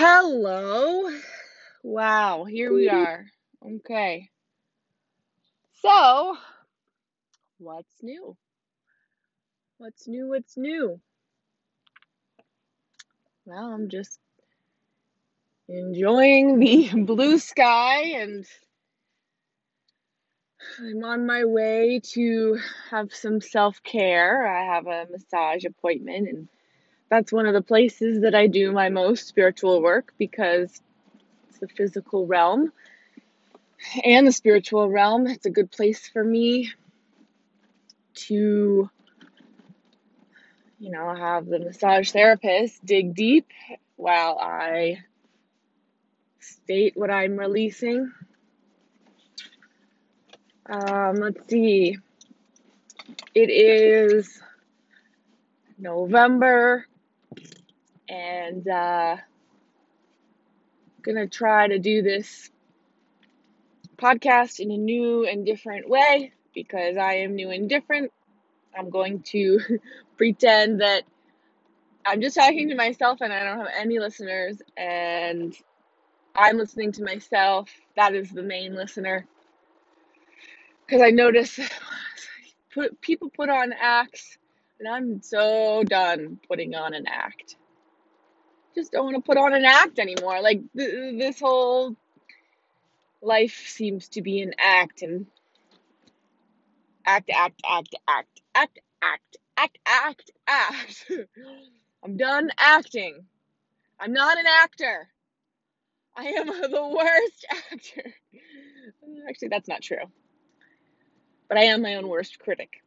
Hello. 0.00 1.10
Wow, 1.82 2.44
here 2.44 2.72
we 2.72 2.86
mm-hmm. 2.86 2.96
are. 2.96 3.26
Okay. 3.66 4.30
So, 5.82 6.36
what's 7.58 7.96
new? 8.00 8.36
What's 9.78 10.06
new? 10.06 10.28
What's 10.28 10.56
new? 10.56 11.00
Well, 13.44 13.72
I'm 13.72 13.88
just 13.88 14.20
enjoying 15.68 16.60
the 16.60 16.90
blue 17.04 17.40
sky 17.40 18.02
and 18.20 18.46
I'm 20.78 21.02
on 21.02 21.26
my 21.26 21.44
way 21.44 22.02
to 22.12 22.56
have 22.92 23.12
some 23.12 23.40
self 23.40 23.82
care. 23.82 24.46
I 24.46 24.76
have 24.76 24.86
a 24.86 25.08
massage 25.10 25.64
appointment, 25.64 26.28
and 26.28 26.48
that's 27.10 27.32
one 27.32 27.46
of 27.46 27.54
the 27.54 27.62
places 27.62 28.22
that 28.22 28.34
I 28.34 28.46
do 28.46 28.72
my 28.72 28.88
most 28.90 29.26
spiritual 29.26 29.82
work 29.82 30.12
because 30.18 30.80
it's 31.48 31.58
the 31.58 31.68
physical 31.68 32.26
realm 32.26 32.72
and 34.04 34.26
the 34.26 34.32
spiritual 34.32 34.88
realm. 34.90 35.26
It's 35.26 35.46
a 35.46 35.50
good 35.50 35.70
place 35.70 36.08
for 36.08 36.22
me 36.22 36.72
to, 38.14 38.90
you 40.78 40.90
know, 40.90 41.14
have 41.14 41.46
the 41.46 41.58
massage 41.60 42.10
therapist 42.10 42.84
dig 42.84 43.14
deep 43.14 43.46
while 43.96 44.38
I 44.38 44.98
state 46.40 46.96
what 46.96 47.10
I'm 47.10 47.36
releasing. 47.36 48.12
Um, 50.68 51.16
let's 51.16 51.48
see. 51.48 51.96
It 53.34 53.50
is 53.50 54.40
November, 55.78 56.86
and 58.08 58.66
uh, 58.68 59.16
gonna 61.02 61.26
try 61.28 61.68
to 61.68 61.78
do 61.78 62.02
this 62.02 62.50
podcast 63.96 64.60
in 64.60 64.70
a 64.70 64.76
new 64.76 65.26
and 65.26 65.44
different 65.44 65.88
way 65.88 66.32
because 66.54 66.96
I 66.96 67.14
am 67.14 67.34
new 67.34 67.50
and 67.50 67.68
different. 67.68 68.12
I'm 68.76 68.90
going 68.90 69.22
to 69.32 69.60
pretend 70.16 70.80
that 70.80 71.02
I'm 72.06 72.22
just 72.22 72.36
talking 72.36 72.70
to 72.70 72.74
myself 72.74 73.20
and 73.20 73.32
I 73.32 73.44
don't 73.44 73.58
have 73.58 73.68
any 73.76 73.98
listeners, 73.98 74.62
and 74.78 75.54
I'm 76.34 76.56
listening 76.56 76.92
to 76.92 77.04
myself. 77.04 77.68
That 77.96 78.14
is 78.14 78.30
the 78.30 78.42
main 78.42 78.74
listener. 78.74 79.26
Because 80.86 81.02
I 81.02 81.10
notice 81.10 81.60
put, 82.74 82.98
people 83.02 83.30
put 83.30 83.50
on 83.50 83.74
acts, 83.78 84.38
and 84.80 84.88
I'm 84.88 85.20
so 85.22 85.84
done 85.84 86.40
putting 86.48 86.74
on 86.74 86.94
an 86.94 87.06
act. 87.06 87.57
Just 88.78 88.92
don't 88.92 89.06
want 89.06 89.16
to 89.16 89.22
put 89.22 89.36
on 89.36 89.54
an 89.54 89.64
act 89.64 89.98
anymore. 89.98 90.40
Like, 90.40 90.60
th- 90.76 91.18
this 91.18 91.40
whole 91.40 91.96
life 93.20 93.64
seems 93.66 94.06
to 94.10 94.22
be 94.22 94.40
an 94.40 94.54
act, 94.56 95.02
and 95.02 95.26
act, 97.04 97.28
act, 97.34 97.60
act, 97.68 97.96
act, 98.06 98.40
act, 98.54 98.78
act, 99.02 99.36
act, 99.56 99.78
act, 99.84 100.30
act. 100.46 101.10
I'm 102.04 102.16
done 102.16 102.52
acting. 102.56 103.24
I'm 103.98 104.12
not 104.12 104.38
an 104.38 104.46
actor. 104.46 105.08
I 106.16 106.26
am 106.26 106.46
the 106.70 106.86
worst 106.86 107.46
actor. 107.50 108.14
Actually, 109.28 109.48
that's 109.48 109.66
not 109.66 109.82
true. 109.82 110.06
But 111.48 111.58
I 111.58 111.64
am 111.64 111.82
my 111.82 111.96
own 111.96 112.06
worst 112.06 112.38
critic. 112.38 112.80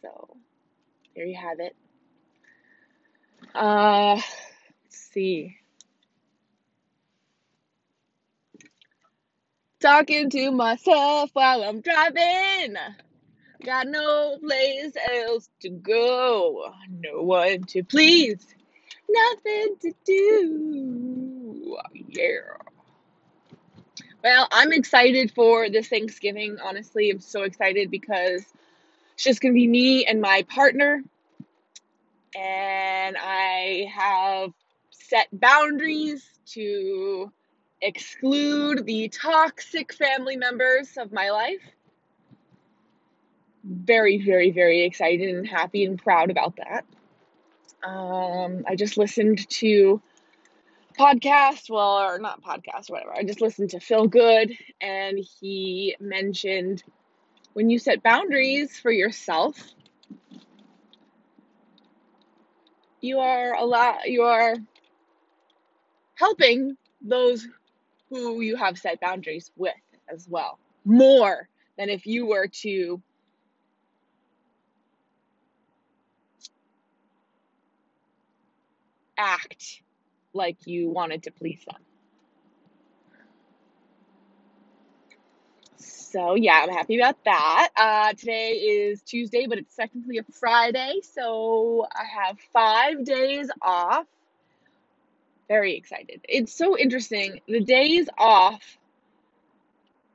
So, 0.00 0.34
there 1.14 1.26
you 1.26 1.36
have 1.36 1.60
it. 1.60 1.76
Uh, 3.54 4.14
let's 4.14 4.96
see. 5.12 5.56
Talking 9.80 10.28
to 10.30 10.50
myself 10.50 11.30
while 11.32 11.62
I'm 11.62 11.80
driving. 11.80 12.76
Got 13.64 13.88
no 13.88 14.38
place 14.38 14.92
else 15.12 15.48
to 15.60 15.70
go. 15.70 16.72
No 16.88 17.22
one 17.22 17.64
to 17.64 17.84
please. 17.84 18.46
Nothing 19.08 19.76
to 19.82 19.92
do. 20.04 21.78
Yeah. 21.94 22.40
Well, 24.22 24.48
I'm 24.50 24.72
excited 24.72 25.32
for 25.32 25.70
this 25.70 25.88
Thanksgiving. 25.88 26.58
Honestly, 26.62 27.10
I'm 27.10 27.20
so 27.20 27.42
excited 27.42 27.90
because 27.90 28.44
it's 29.14 29.24
just 29.24 29.40
going 29.40 29.54
to 29.54 29.58
be 29.58 29.66
me 29.66 30.06
and 30.06 30.20
my 30.20 30.44
partner. 30.48 31.02
And 32.36 33.16
I 33.18 33.90
have 33.94 34.50
set 34.90 35.28
boundaries 35.32 36.24
to 36.52 37.32
exclude 37.80 38.84
the 38.84 39.08
toxic 39.08 39.92
family 39.92 40.36
members 40.36 40.96
of 40.96 41.12
my 41.12 41.30
life. 41.30 41.62
Very, 43.64 44.18
very, 44.18 44.50
very 44.50 44.84
excited 44.84 45.34
and 45.34 45.46
happy 45.46 45.84
and 45.84 46.00
proud 46.02 46.30
about 46.30 46.56
that. 46.56 46.84
Um, 47.86 48.64
I 48.66 48.76
just 48.76 48.96
listened 48.96 49.48
to 49.50 50.02
podcast, 50.98 51.70
well, 51.70 51.98
or 51.98 52.18
not 52.18 52.42
podcast, 52.42 52.90
whatever. 52.90 53.14
I 53.14 53.22
just 53.22 53.40
listened 53.40 53.70
to 53.70 53.80
Phil 53.80 54.08
Good, 54.08 54.52
and 54.80 55.18
he 55.40 55.96
mentioned 56.00 56.82
when 57.52 57.70
you 57.70 57.78
set 57.78 58.02
boundaries 58.02 58.78
for 58.78 58.90
yourself, 58.90 59.56
you 63.00 63.18
are 63.18 63.54
a 63.54 63.64
lot, 63.64 64.08
you 64.08 64.22
are 64.22 64.54
helping 66.14 66.76
those 67.00 67.46
who 68.10 68.40
you 68.40 68.56
have 68.56 68.78
set 68.78 69.00
boundaries 69.00 69.50
with 69.56 69.74
as 70.08 70.26
well, 70.28 70.58
more 70.84 71.48
than 71.76 71.88
if 71.90 72.06
you 72.06 72.26
were 72.26 72.48
to 72.48 73.00
act 79.16 79.82
like 80.32 80.66
you 80.66 80.90
wanted 80.90 81.22
to 81.24 81.30
please 81.30 81.60
them. 81.66 81.80
So, 86.10 86.36
yeah, 86.36 86.60
I'm 86.62 86.70
happy 86.70 86.98
about 86.98 87.22
that. 87.24 87.68
Uh, 87.76 88.12
today 88.14 88.52
is 88.52 89.02
Tuesday, 89.02 89.46
but 89.46 89.58
it's 89.58 89.76
technically 89.76 90.16
a 90.16 90.24
Friday, 90.32 91.00
so 91.02 91.86
I 91.92 92.04
have 92.24 92.38
five 92.50 93.04
days 93.04 93.50
off. 93.60 94.06
Very 95.48 95.76
excited. 95.76 96.22
It's 96.26 96.54
so 96.54 96.78
interesting. 96.78 97.40
The 97.46 97.60
days 97.60 98.08
off 98.16 98.78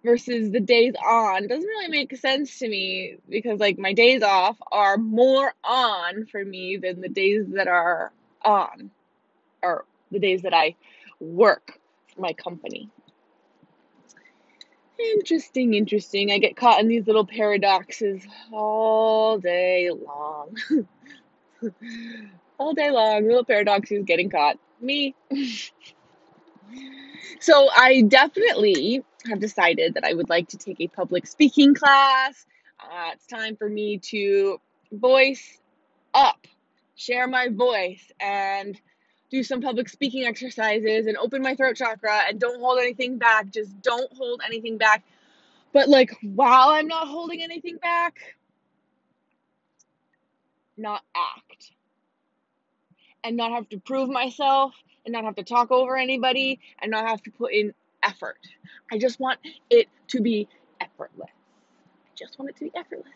versus 0.04 0.50
the 0.50 0.60
days 0.60 0.96
on 0.96 1.48
doesn't 1.48 1.68
really 1.68 1.90
make 1.90 2.16
sense 2.18 2.58
to 2.60 2.68
me 2.68 3.18
because, 3.30 3.60
like, 3.60 3.78
my 3.78 3.94
days 3.94 4.24
off 4.24 4.58
are 4.72 4.98
more 4.98 5.54
on 5.64 6.26
for 6.26 6.44
me 6.44 6.78
than 6.78 7.02
the 7.02 7.10
days 7.10 7.46
that 7.50 7.68
are 7.68 8.12
on 8.44 8.90
or 9.62 9.86
the 10.10 10.20
days 10.20 10.42
that 10.42 10.56
I 10.56 10.76
work 11.20 11.80
for 12.16 12.22
my 12.22 12.34
company. 12.34 12.90
Interesting, 15.12 15.74
interesting. 15.74 16.32
I 16.32 16.38
get 16.38 16.56
caught 16.56 16.80
in 16.80 16.88
these 16.88 17.06
little 17.08 17.26
paradoxes 17.26 18.22
all 18.52 19.38
day 19.38 19.90
long. 19.90 20.56
all 22.58 22.74
day 22.74 22.92
long, 22.92 23.28
little 23.28 23.44
paradoxes 23.44 24.04
getting 24.06 24.30
caught. 24.30 24.58
Me. 24.82 25.16
so 27.40 27.70
I 27.76 28.02
definitely 28.02 29.04
have 29.30 29.40
decided 29.40 29.94
that 29.96 30.04
I 30.04 30.14
would 30.14 30.30
like 30.30 30.50
to 30.50 30.58
take 30.58 30.80
a 30.82 30.88
public 30.88 31.28
speaking 31.28 31.74
class. 31.74 32.46
Uh, 32.80 33.12
it's 33.14 33.28
time 33.28 33.56
for 33.56 33.70
me 33.70 33.98
to 33.98 34.60
voice 34.92 35.60
up, 36.14 36.48
share 36.96 37.28
my 37.28 37.48
voice, 37.50 38.12
and 38.20 38.80
do 39.34 39.42
some 39.42 39.62
public 39.62 39.90
speaking 39.90 40.26
exercises 40.26 41.08
and 41.08 41.18
open 41.18 41.42
my 41.42 41.56
throat 41.56 41.76
chakra 41.76 42.22
and 42.30 42.40
don't 42.40 42.62
hold 42.62 42.78
anything 42.78 43.18
back. 43.18 43.50
Just 43.50 43.82
don't 43.82 44.14
hold 44.14 44.42
anything 44.46 44.78
back. 44.78 45.04
But 45.74 45.90
like 45.90 46.16
while 46.22 46.70
I'm 46.70 46.88
not 46.88 47.08
holding 47.08 47.42
anything 47.42 47.78
back, 47.78 48.36
not 50.78 51.02
act. 51.16 51.72
And 53.24 53.36
not 53.36 53.52
have 53.52 53.68
to 53.70 53.80
prove 53.80 54.08
myself 54.08 54.76
and 55.04 55.14
not 55.14 55.24
have 55.24 55.36
to 55.36 55.44
talk 55.44 55.72
over 55.72 55.98
anybody 55.98 56.60
and 56.80 56.92
not 56.92 57.08
have 57.08 57.24
to 57.24 57.32
put 57.32 57.54
in 57.54 57.74
effort. 58.04 58.38
I 58.92 59.00
just 59.00 59.20
want 59.20 59.40
it 59.72 59.88
to 60.10 60.22
be 60.22 60.48
effortless. 60.80 61.30
I 61.32 62.16
just 62.16 62.38
want 62.38 62.52
it 62.52 62.58
to 62.58 62.66
be 62.66 62.72
effortless. 62.76 63.08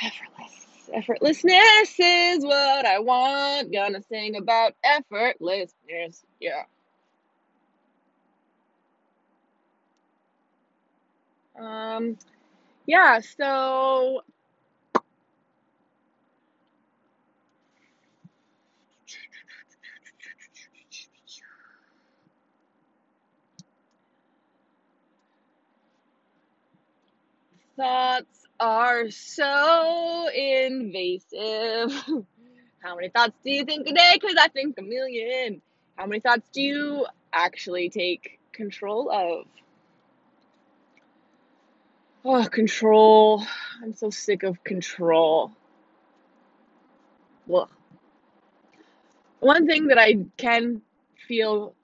Effortless. 0.00 0.71
Effortlessness 0.90 1.94
is 1.98 2.44
what 2.44 2.86
I 2.86 2.98
want. 3.00 3.72
Gonna 3.72 4.02
sing 4.10 4.36
about 4.36 4.74
effortlessness. 4.84 6.22
Yeah. 6.40 6.64
Um, 11.60 12.18
yeah, 12.86 13.20
so 13.20 14.22
thoughts 27.76 28.41
are 28.62 29.10
so 29.10 30.28
invasive. 30.32 31.90
How 32.78 32.94
many 32.94 33.08
thoughts 33.08 33.34
do 33.42 33.50
you 33.50 33.64
think 33.64 33.88
a 33.88 33.92
day? 33.92 34.12
Because 34.14 34.36
I 34.40 34.46
think 34.48 34.78
a 34.78 34.82
million. 34.82 35.60
How 35.96 36.06
many 36.06 36.20
thoughts 36.20 36.48
do 36.52 36.62
you 36.62 37.06
actually 37.32 37.90
take 37.90 38.38
control 38.52 39.10
of? 39.10 39.46
Oh, 42.24 42.44
control. 42.44 43.44
I'm 43.82 43.94
so 43.94 44.10
sick 44.10 44.44
of 44.44 44.62
control. 44.62 45.50
Well, 47.48 47.68
one 49.40 49.66
thing 49.66 49.88
that 49.88 49.98
I 49.98 50.18
can 50.36 50.82
feel 51.26 51.74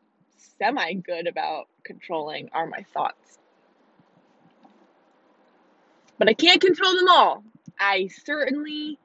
semi 0.60 0.92
good 0.92 1.26
about 1.26 1.66
controlling 1.82 2.50
are 2.52 2.66
my 2.66 2.84
thoughts. 2.94 3.38
But 6.18 6.28
I 6.28 6.34
can't 6.34 6.60
control 6.60 6.94
them 6.94 7.08
all. 7.08 7.44
I 7.78 8.08
certainly 8.24 8.98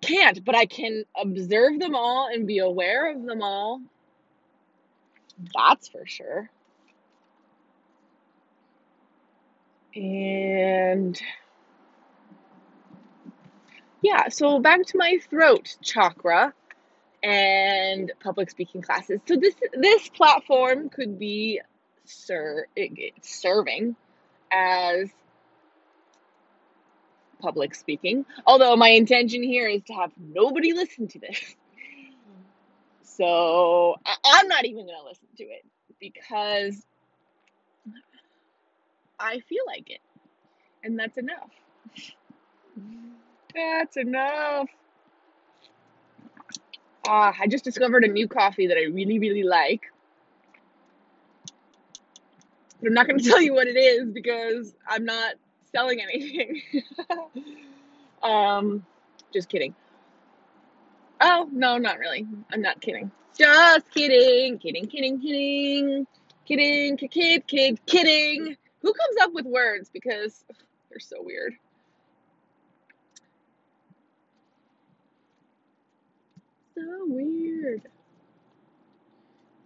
can't, 0.00 0.44
but 0.44 0.54
I 0.54 0.66
can 0.66 1.04
observe 1.16 1.78
them 1.78 1.94
all 1.94 2.28
and 2.32 2.46
be 2.46 2.58
aware 2.58 3.12
of 3.12 3.24
them 3.24 3.42
all. 3.42 3.80
That's 5.54 5.88
for 5.88 6.06
sure. 6.06 6.50
And 9.94 11.20
yeah, 14.02 14.28
so 14.28 14.60
back 14.60 14.84
to 14.86 14.98
my 14.98 15.18
throat 15.28 15.76
chakra 15.82 16.54
and 17.22 18.12
public 18.20 18.50
speaking 18.50 18.82
classes. 18.82 19.20
So 19.26 19.36
this 19.36 19.54
this 19.74 20.08
platform 20.08 20.88
could 20.88 21.18
be 21.18 21.60
ser- 22.04 22.66
serving 23.22 23.96
as 24.52 25.10
public 27.40 27.74
speaking. 27.74 28.24
Although 28.46 28.76
my 28.76 28.88
intention 28.88 29.42
here 29.42 29.68
is 29.68 29.82
to 29.84 29.92
have 29.94 30.12
nobody 30.18 30.72
listen 30.72 31.08
to 31.08 31.18
this. 31.18 31.56
So 33.02 33.96
I- 34.06 34.40
am 34.40 34.48
not 34.48 34.64
even 34.64 34.86
going 34.86 34.98
to 34.98 35.06
listen 35.06 35.28
to 35.38 35.44
it 35.44 35.64
because 36.00 36.86
I 39.18 39.40
feel 39.40 39.62
like 39.66 39.90
it. 39.90 40.00
And 40.82 40.98
that's 40.98 41.18
enough. 41.18 41.50
That's 43.54 43.96
enough. 43.96 44.68
Ah, 47.06 47.34
I 47.38 47.46
just 47.46 47.64
discovered 47.64 48.04
a 48.04 48.08
new 48.08 48.28
coffee 48.28 48.68
that 48.68 48.76
I 48.76 48.84
really, 48.84 49.18
really 49.18 49.42
like. 49.42 49.82
But 52.80 52.88
I'm 52.88 52.94
not 52.94 53.06
going 53.06 53.18
to 53.22 53.28
tell 53.28 53.42
you 53.42 53.52
what 53.52 53.66
it 53.66 53.76
is 53.76 54.10
because 54.10 54.74
I'm 54.88 55.04
not 55.04 55.34
selling 55.74 56.00
anything. 56.00 56.62
um, 58.22 58.84
just 59.32 59.48
kidding. 59.48 59.74
Oh, 61.20 61.48
no, 61.52 61.76
not 61.76 61.98
really. 61.98 62.26
I'm 62.52 62.62
not 62.62 62.80
kidding. 62.80 63.10
Just 63.38 63.90
kidding. 63.92 64.58
Kidding, 64.58 64.86
kidding, 64.86 65.20
kidding. 65.20 66.06
Kidding, 66.46 66.96
kid, 66.96 67.10
kid, 67.10 67.46
kid, 67.46 67.86
kidding. 67.86 68.56
Who 68.82 68.92
comes 68.92 69.16
up 69.22 69.32
with 69.32 69.46
words? 69.46 69.90
Because 69.92 70.44
they're 70.88 70.98
so 70.98 71.16
weird. 71.20 71.54
So 76.74 76.82
weird. 77.06 77.82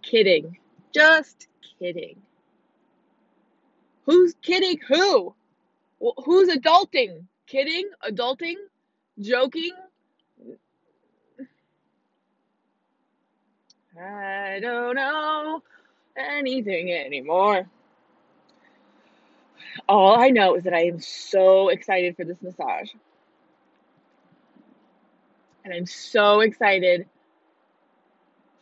Kidding. 0.03 0.57
Just 0.93 1.47
kidding. 1.79 2.17
Who's 4.05 4.35
kidding 4.41 4.77
who? 4.87 5.33
Who's 6.23 6.49
adulting? 6.49 7.25
Kidding? 7.47 7.89
Adulting? 8.03 8.55
Joking? 9.19 9.71
I 13.99 14.59
don't 14.61 14.95
know 14.95 15.63
anything 16.17 16.91
anymore. 16.91 17.67
All 19.87 20.19
I 20.19 20.29
know 20.29 20.55
is 20.55 20.63
that 20.63 20.73
I 20.73 20.85
am 20.85 20.99
so 20.99 21.69
excited 21.69 22.15
for 22.15 22.25
this 22.25 22.41
massage. 22.41 22.89
And 25.63 25.73
I'm 25.73 25.85
so 25.85 26.41
excited 26.41 27.07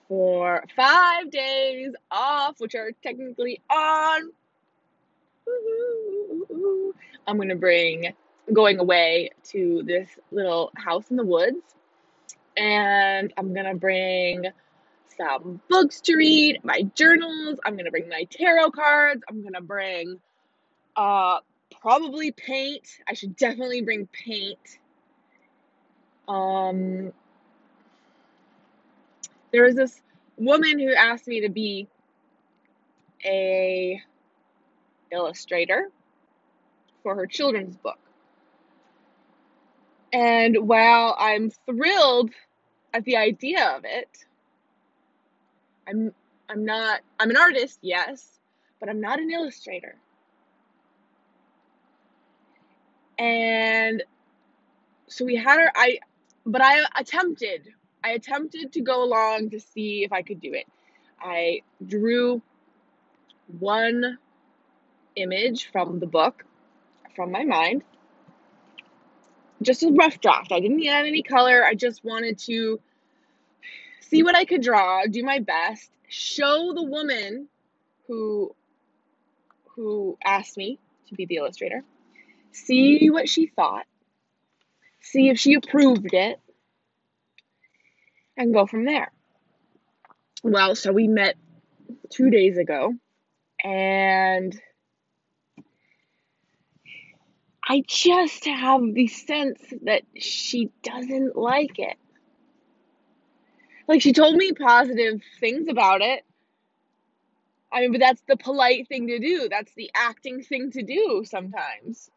for 0.08 0.64
five 0.76 1.32
days 1.32 1.94
off, 2.12 2.60
which 2.60 2.76
are 2.76 2.92
technically 3.02 3.62
on. 3.70 4.32
I'm 7.28 7.38
gonna 7.38 7.56
bring 7.56 8.14
going 8.52 8.80
away 8.80 9.30
to 9.52 9.84
this 9.86 10.10
little 10.32 10.72
house 10.76 11.10
in 11.10 11.18
the 11.18 11.26
woods, 11.26 11.76
and 12.58 13.34
I'm 13.38 13.54
gonna 13.54 13.76
bring 13.76 14.46
some 15.18 15.62
books 15.70 16.02
to 16.02 16.16
read, 16.16 16.64
my 16.64 16.84
journals. 16.96 17.60
I'm 17.66 17.78
gonna 17.78 17.92
bring 17.92 18.10
my 18.10 18.28
tarot 18.30 18.72
cards. 18.72 19.24
I'm 19.30 19.44
gonna 19.44 19.62
bring 19.62 20.20
uh 20.96 21.40
probably 21.82 22.32
paint. 22.32 22.88
I 23.08 23.14
should 23.14 23.36
definitely 23.36 23.82
bring 23.82 24.08
paint. 24.08 24.80
Um, 26.28 27.12
there 29.52 29.64
was 29.64 29.76
this 29.76 30.02
woman 30.38 30.80
who 30.80 30.94
asked 30.94 31.28
me 31.28 31.42
to 31.42 31.50
be 31.50 31.88
a 33.26 34.02
illustrator 35.12 35.90
for 37.04 37.16
her 37.16 37.28
children's 37.28 37.76
book. 37.76 38.00
And 40.12 40.68
while 40.68 41.16
I'm 41.20 41.52
thrilled 41.66 42.32
at 42.94 43.04
the 43.04 43.18
idea 43.18 43.76
of 43.76 43.84
it, 43.84 44.26
I'm 45.88 46.14
I'm 46.50 46.66
not 46.66 47.02
I'm 47.20 47.30
an 47.30 47.38
artist, 47.38 47.80
yes, 47.82 48.40
but 48.80 48.90
I'm 48.90 49.02
not 49.02 49.20
an 49.20 49.32
illustrator. 49.32 49.96
And 53.18 54.04
so 55.08 55.26
we 55.26 55.36
had 55.36 55.60
her 55.60 55.72
I 55.76 56.00
but 56.46 56.62
I 56.62 56.84
attempted. 56.98 57.70
I 58.04 58.12
attempted 58.12 58.74
to 58.74 58.82
go 58.82 59.04
along 59.04 59.52
to 59.52 59.60
see 59.60 60.04
if 60.04 60.12
I 60.12 60.22
could 60.22 60.42
do 60.42 60.54
it. 60.54 60.68
I 61.22 61.62
drew 61.86 62.42
one 63.60 64.18
image 65.16 65.72
from 65.72 66.00
the 66.00 66.08
book 66.08 66.46
from 67.16 67.32
my 67.32 67.44
mind. 67.44 67.84
Just 69.62 69.84
a 69.84 69.92
rough 69.92 70.20
draft. 70.20 70.52
I 70.52 70.60
didn't 70.60 70.86
add 70.86 71.06
any 71.06 71.24
color. 71.24 71.64
I 71.64 71.76
just 71.76 72.04
wanted 72.04 72.38
to 72.40 72.80
see 74.02 74.24
what 74.24 74.36
I 74.36 74.46
could 74.46 74.62
draw, 74.62 75.06
do 75.10 75.24
my 75.24 75.40
best, 75.40 75.90
show 76.08 76.74
the 76.76 76.84
woman 76.84 77.48
who 78.08 78.56
who 79.76 80.18
asked 80.24 80.56
me 80.56 80.80
to 81.08 81.16
be 81.16 81.26
the 81.26 81.38
illustrator, 81.38 81.84
see 82.52 83.10
what 83.10 83.28
she 83.28 83.48
thought, 83.48 83.86
see 85.02 85.30
if 85.30 85.40
she 85.40 85.56
approved 85.56 86.14
it, 86.14 86.40
and 88.38 88.54
go 88.54 88.68
from 88.68 88.86
there. 88.86 89.12
Well, 90.44 90.76
so 90.76 90.92
we 90.92 91.08
met 91.08 91.36
two 92.12 92.30
days 92.30 92.58
ago, 92.58 92.94
and 93.64 94.60
I 97.68 97.84
just 97.88 98.46
have 98.46 98.82
the 98.94 99.08
sense 99.08 99.62
that 99.84 100.04
she 100.18 100.70
doesn't 100.84 101.36
like 101.36 101.80
it. 101.80 101.98
Like, 103.88 104.02
she 104.02 104.14
told 104.14 104.36
me 104.36 104.54
positive 104.54 105.22
things 105.40 105.68
about 105.70 106.02
it. 106.02 106.24
I 107.72 107.82
mean, 107.82 107.92
but 107.92 108.02
that's 108.02 108.22
the 108.28 108.38
polite 108.38 108.88
thing 108.88 109.08
to 109.08 109.20
do. 109.20 109.48
That's 109.50 109.74
the 109.74 109.90
acting 109.96 110.44
thing 110.44 110.72
to 110.72 110.84
do 110.84 111.24
sometimes. 111.26 112.12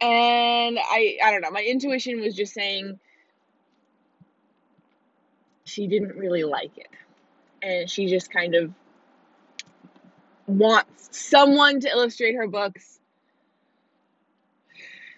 And 0.00 0.78
I 0.78 1.18
I 1.22 1.30
don't 1.30 1.42
know, 1.42 1.50
my 1.50 1.62
intuition 1.62 2.20
was 2.20 2.34
just 2.34 2.54
saying 2.54 2.98
she 5.64 5.86
didn't 5.86 6.16
really 6.16 6.42
like 6.42 6.76
it. 6.76 6.88
And 7.62 7.88
she 7.88 8.06
just 8.06 8.32
kind 8.32 8.54
of 8.54 8.72
wants 10.50 11.08
someone 11.12 11.80
to 11.80 11.88
illustrate 11.88 12.34
her 12.34 12.46
books. 12.46 12.98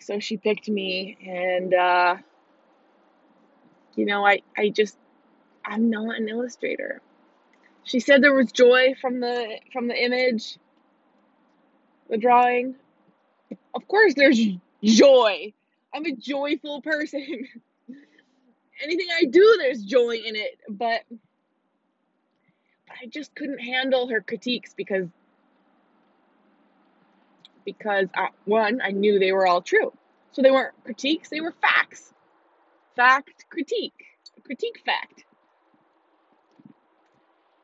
So 0.01 0.19
she 0.19 0.37
picked 0.37 0.69
me 0.69 1.17
and 1.27 1.73
uh, 1.73 2.17
you 3.95 4.07
know, 4.07 4.27
I 4.27 4.43
I 4.57 4.71
just 4.71 4.97
I'm 5.65 5.91
not 5.91 6.17
an 6.17 6.29
illustrator. 6.29 7.01
She 7.85 8.01
said 8.01 8.23
there 8.23 8.35
was 8.35 8.53
joy 8.53 8.95
from 9.01 9.21
the 9.21 9.59
from 9.73 9.89
the 9.89 9.95
image, 9.95 10.59
the 12.09 12.19
drawing. 12.19 12.75
Of 13.75 13.87
course 13.89 14.15
there's 14.15 14.39
joy. 14.83 15.53
I'm 15.95 16.07
a 16.07 16.17
joyful 16.17 16.83
person. 16.83 17.21
Anything 18.83 19.09
I 19.17 19.25
do 19.27 19.57
there's 19.59 19.83
joy 19.83 20.17
in 20.17 20.35
it, 20.35 20.59
but 20.69 21.03
I 22.91 23.07
just 23.07 23.35
couldn't 23.35 23.61
handle 23.61 24.09
her 24.09 24.21
critiques 24.21 24.75
because 24.75 25.07
because 27.65 28.07
I, 28.15 28.29
one, 28.45 28.81
I 28.83 28.91
knew 28.91 29.19
they 29.19 29.33
were 29.33 29.47
all 29.47 29.63
true. 29.63 29.93
So 30.33 30.43
they 30.43 30.51
weren't 30.51 30.75
critiques, 30.85 31.29
they 31.29 31.41
were 31.41 31.55
facts. 31.61 32.13
Fact, 32.97 33.47
critique, 33.51 34.05
critique, 34.45 34.83
fact. 34.85 35.25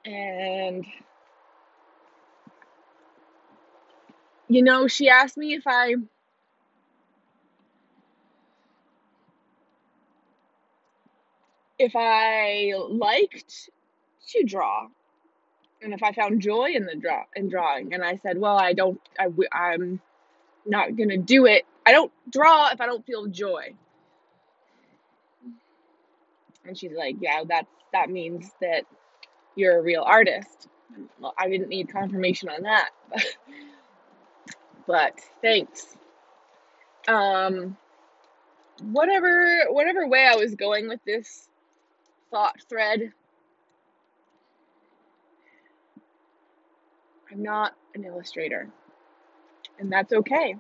And, 0.05 0.87
you 4.49 4.63
know, 4.63 4.89
she 4.89 5.09
asked 5.09 5.37
me 5.37 5.55
if 5.55 5.65
I 5.67 5.95
if 11.79 11.93
I 11.95 12.73
liked 12.89 13.71
to 14.31 14.45
draw 14.45 14.89
and 15.83 15.93
if 15.93 16.03
I 16.03 16.13
found 16.13 16.41
joy 16.41 16.71
in 16.75 16.87
the 16.87 16.97
draw 16.97 17.25
in 17.37 17.49
drawing 17.49 17.95
and 17.95 18.05
I 18.05 18.17
said 18.17 18.39
well 18.39 18.59
I 18.59 18.73
don't 18.73 19.01
I, 19.19 19.29
I'm 19.53 20.01
not 20.67 20.97
gonna 20.97 21.17
do 21.17 21.47
it. 21.47 21.65
I 21.87 21.93
don't 21.93 22.13
draw 22.31 22.71
if 22.71 22.81
I 22.81 22.87
don't 22.87 23.05
feel 23.07 23.27
joy. 23.27 23.75
And 26.65 26.77
she's 26.77 26.93
like 26.93 27.17
yeah 27.21 27.43
that's 27.49 27.71
that 27.93 28.11
means 28.11 28.51
that 28.61 28.85
you're 29.57 29.79
a 29.79 29.83
real 29.83 30.03
artist. 30.03 30.69
Well, 31.21 31.35
I 31.39 31.49
didn't 31.49 31.69
need 31.69 31.89
confirmation 31.89 32.49
on 32.49 32.63
that. 32.63 32.91
But 34.87 35.21
thanks. 35.43 35.99
Um 37.07 37.77
whatever 38.83 39.67
whatever 39.69 40.07
way 40.09 40.27
I 40.27 40.37
was 40.37 40.55
going 40.55 40.89
with 40.89 41.01
this 41.05 41.49
thought 42.31 42.57
thread. 42.69 43.13
I'm 47.31 47.43
not 47.43 47.75
an 47.95 48.05
illustrator, 48.05 48.69
and 49.79 49.93
that's 49.93 50.13
okay. 50.13 50.57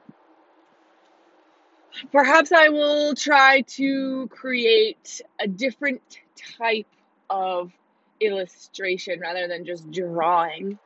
Perhaps 2.12 2.52
I 2.52 2.68
will 2.68 3.14
try 3.14 3.62
to 3.62 4.28
create 4.28 5.20
a 5.40 5.48
different 5.48 6.02
type 6.58 6.86
of 7.30 7.72
illustration 8.20 9.20
rather 9.20 9.48
than 9.48 9.64
just 9.64 9.90
drawing. 9.90 10.78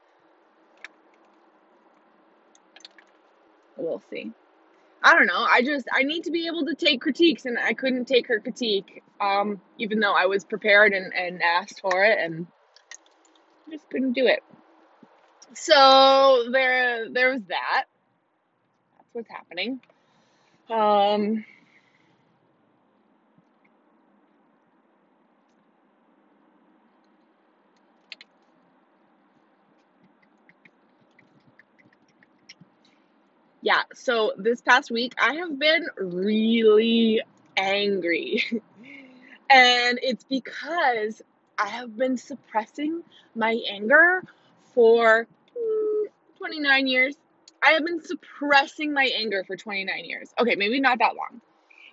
We'll 3.76 4.02
see. 4.10 4.32
I 5.02 5.14
don't 5.14 5.26
know. 5.26 5.44
I 5.50 5.62
just 5.62 5.88
I 5.92 6.04
need 6.04 6.24
to 6.24 6.30
be 6.30 6.46
able 6.46 6.66
to 6.66 6.74
take 6.74 7.00
critiques, 7.00 7.44
and 7.44 7.58
I 7.58 7.72
couldn't 7.72 8.04
take 8.04 8.28
her 8.28 8.38
critique, 8.38 9.02
um, 9.20 9.60
even 9.78 9.98
though 9.98 10.14
I 10.14 10.26
was 10.26 10.44
prepared 10.44 10.92
and, 10.92 11.12
and 11.12 11.42
asked 11.42 11.80
for 11.80 12.04
it, 12.04 12.18
and 12.20 12.46
just 13.70 13.88
couldn't 13.90 14.12
do 14.12 14.26
it. 14.26 14.42
So 15.54 16.48
there 16.50 17.08
there 17.10 17.30
was 17.32 17.42
that. 17.48 17.84
That's 18.96 19.08
what's 19.12 19.30
happening. 19.30 19.80
Um, 20.70 21.44
yeah, 33.60 33.82
so 33.94 34.32
this 34.36 34.60
past 34.62 34.90
week 34.90 35.14
I 35.20 35.34
have 35.34 35.58
been 35.58 35.86
really 35.98 37.22
angry. 37.56 38.44
and 39.50 39.98
it's 40.02 40.24
because 40.24 41.22
I 41.58 41.68
have 41.68 41.96
been 41.96 42.16
suppressing 42.16 43.02
my 43.34 43.60
anger 43.70 44.22
for 44.74 45.26
29 46.42 46.88
years. 46.88 47.16
I 47.64 47.70
have 47.70 47.84
been 47.84 48.02
suppressing 48.02 48.92
my 48.92 49.08
anger 49.16 49.44
for 49.46 49.56
29 49.56 50.04
years. 50.04 50.28
Okay, 50.40 50.56
maybe 50.56 50.80
not 50.80 50.98
that 50.98 51.14
long. 51.14 51.40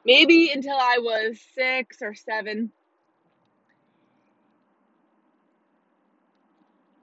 Maybe 0.03 0.49
until 0.51 0.75
I 0.75 0.97
was 0.99 1.39
six 1.53 1.97
or 2.01 2.15
seven. 2.15 2.71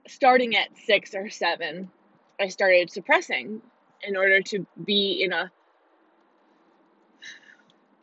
Starting 0.09 0.57
at 0.57 0.67
six 0.85 1.15
or 1.15 1.29
seven, 1.29 1.89
I 2.37 2.49
started 2.49 2.91
suppressing 2.91 3.61
in 4.03 4.17
order 4.17 4.41
to 4.41 4.67
be 4.83 5.23
in 5.23 5.31
a 5.31 5.49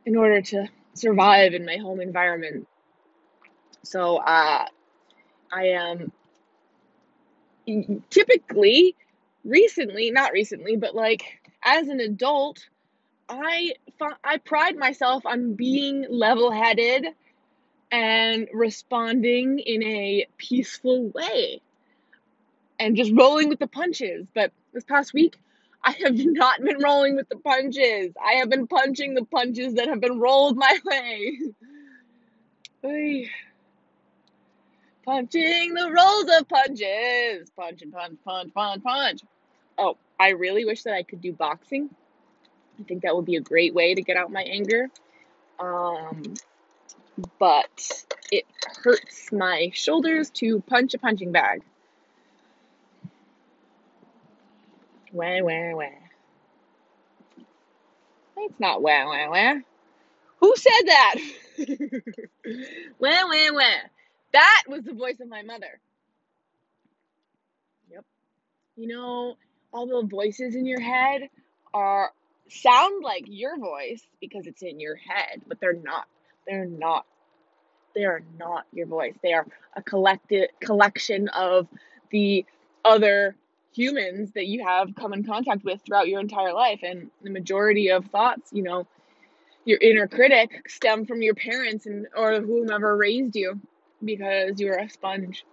in 0.07 0.17
order 0.17 0.41
to 0.41 0.69
survive 0.95 1.53
in 1.53 1.67
my 1.67 1.77
home 1.77 2.01
environment. 2.01 2.67
So 3.83 4.17
uh, 4.17 4.67
I 5.53 5.65
am 5.67 6.13
typically 8.09 8.97
recently, 9.45 10.11
not 10.11 10.33
recently, 10.33 10.77
but 10.77 10.95
like 10.95 11.41
as 11.63 11.89
an 11.89 12.01
adult, 12.01 12.67
I 13.29 13.75
I 14.23 14.39
pride 14.39 14.77
myself 14.77 15.25
on 15.27 15.55
being 15.55 16.07
level-headed 16.09 17.07
and 17.91 18.49
responding 18.53 19.61
in 19.61 19.83
a 19.83 20.27
peaceful 20.37 21.09
way 21.09 21.61
and 22.79 22.97
just 22.97 23.13
rolling 23.15 23.49
with 23.49 23.59
the 23.59 23.67
punches. 23.67 24.27
But 24.35 24.53
this 24.73 24.85
past 24.85 25.15
week, 25.15 25.37
I 25.83 25.93
have 25.93 26.15
not 26.17 26.61
been 26.61 26.83
rolling 26.83 27.17
with 27.17 27.29
the 27.29 27.37
punches. 27.37 28.13
I 28.23 28.35
have 28.35 28.51
been 28.51 28.67
punching 28.67 29.15
the 29.15 29.25
punches 29.25 29.75
that 29.75 29.89
have 29.89 30.01
been 30.01 30.19
rolled 30.19 30.57
my 30.57 30.79
way. 30.85 31.39
Punching 35.05 35.75
the 35.75 35.93
rolls 35.93 36.41
of 36.41 36.49
punches. 36.49 37.51
Punch 37.57 37.83
and 37.83 37.93
punch, 37.93 38.19
punch, 38.25 38.53
punch, 38.55 38.83
punch. 38.83 39.21
Oh, 39.79 39.97
I 40.19 40.31
really 40.31 40.65
wish 40.65 40.83
that 40.85 40.95
I 40.95 41.03
could 41.03 41.21
do 41.21 41.33
boxing. 41.33 41.91
I 42.79 42.83
think 42.85 43.03
that 43.03 43.15
would 43.15 43.25
be 43.25 43.37
a 43.37 43.41
great 43.41 43.75
way 43.75 43.95
to 43.95 44.03
get 44.03 44.17
out 44.17 44.31
my 44.31 44.43
anger. 44.43 44.89
Um, 45.59 46.35
but 47.39 48.05
it 48.33 48.45
hurts 48.83 49.33
my 49.33 49.71
shoulders 49.75 50.31
to 50.31 50.61
punch 50.63 50.95
a 50.95 50.99
punching 50.99 51.33
bag. 51.33 51.63
Wah, 55.13 55.41
wah, 55.43 55.77
wah. 55.77 55.85
It's 58.37 58.61
not 58.61 58.83
wah, 58.83 59.07
wah, 59.07 59.31
wah. 59.31 59.61
Who 60.41 60.55
said 60.57 60.83
that? 60.87 61.15
wah, 62.99 63.25
wah, 63.29 63.53
wah. 63.53 63.89
That 64.33 64.65
was 64.69 64.83
the 64.83 64.93
voice 64.93 65.21
of 65.21 65.29
my 65.29 65.43
mother. 65.43 65.81
Yep. 67.91 68.05
You 68.77 68.89
know, 68.89 69.37
all 69.75 69.87
the 69.87 70.07
voices 70.07 70.55
in 70.55 70.65
your 70.65 70.81
head 70.81 71.29
are 71.75 72.13
sound 72.49 73.03
like 73.03 73.25
your 73.27 73.59
voice 73.59 74.07
because 74.21 74.47
it's 74.47 74.63
in 74.63 74.79
your 74.79 74.95
head, 74.95 75.43
but 75.49 75.61
they're 75.61 75.73
not. 75.73 76.07
They're 76.47 76.65
not. 76.67 77.05
They 77.95 78.05
are 78.05 78.23
not 78.39 78.67
your 78.73 78.87
voice. 78.87 79.15
They 79.23 79.33
are 79.33 79.47
a 79.77 79.83
collected 79.83 80.51
collection 80.61 81.29
of 81.29 81.67
the 82.11 82.47
other 82.85 83.35
humans 83.73 84.31
that 84.35 84.47
you 84.47 84.65
have 84.65 84.95
come 84.95 85.13
in 85.13 85.25
contact 85.25 85.65
with 85.65 85.81
throughout 85.85 86.07
your 86.07 86.21
entire 86.21 86.53
life 86.53 86.81
and 86.85 87.11
the 87.23 87.31
majority 87.31 87.91
of 87.91 88.07
thoughts 88.07 88.53
you 88.53 88.63
know 88.63 88.87
your 89.65 89.79
inner 89.81 90.07
critic 90.07 90.69
stem 90.69 91.05
from 91.05 91.23
your 91.23 91.35
parents 91.35 91.87
and 91.87 92.07
or 92.17 92.41
whomever 92.41 92.97
raised 92.97 93.35
you 93.35 93.59
because 94.05 94.61
you 94.61 94.69
were 94.69 94.77
a 94.77 94.89
sponge 94.89 95.45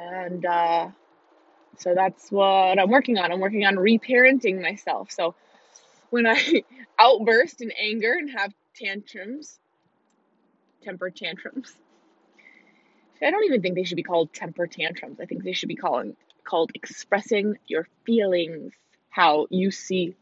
and 0.00 0.46
uh, 0.46 0.88
so 1.78 1.94
that's 1.94 2.30
what 2.30 2.78
i'm 2.78 2.90
working 2.90 3.18
on 3.18 3.32
i'm 3.32 3.40
working 3.40 3.64
on 3.64 3.76
reparenting 3.76 4.60
myself 4.60 5.10
so 5.10 5.34
when 6.10 6.26
i 6.26 6.62
outburst 6.98 7.60
in 7.60 7.70
anger 7.72 8.12
and 8.12 8.30
have 8.30 8.52
tantrums 8.74 9.58
temper 10.82 11.10
tantrums 11.10 11.74
I 13.22 13.30
don't 13.30 13.44
even 13.44 13.62
think 13.62 13.74
they 13.74 13.84
should 13.84 13.96
be 13.96 14.02
called 14.02 14.32
temper 14.32 14.66
tantrums. 14.66 15.18
I 15.20 15.24
think 15.26 15.42
they 15.42 15.52
should 15.52 15.68
be 15.68 15.76
called 15.76 16.14
called 16.44 16.70
expressing 16.74 17.58
your 17.66 17.86
feelings 18.06 18.72
how 19.10 19.46
you 19.50 19.70
see 19.70 20.16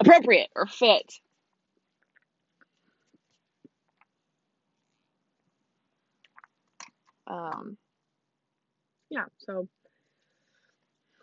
appropriate 0.00 0.48
or 0.56 0.66
fit. 0.66 1.20
Um, 7.28 7.76
yeah, 9.10 9.26
so 9.38 9.68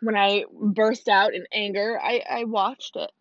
when 0.03 0.17
I 0.17 0.43
burst 0.51 1.07
out 1.07 1.33
in 1.33 1.45
anger, 1.53 1.99
I, 2.01 2.21
I 2.29 2.43
watched 2.43 2.95
it. 2.97 3.11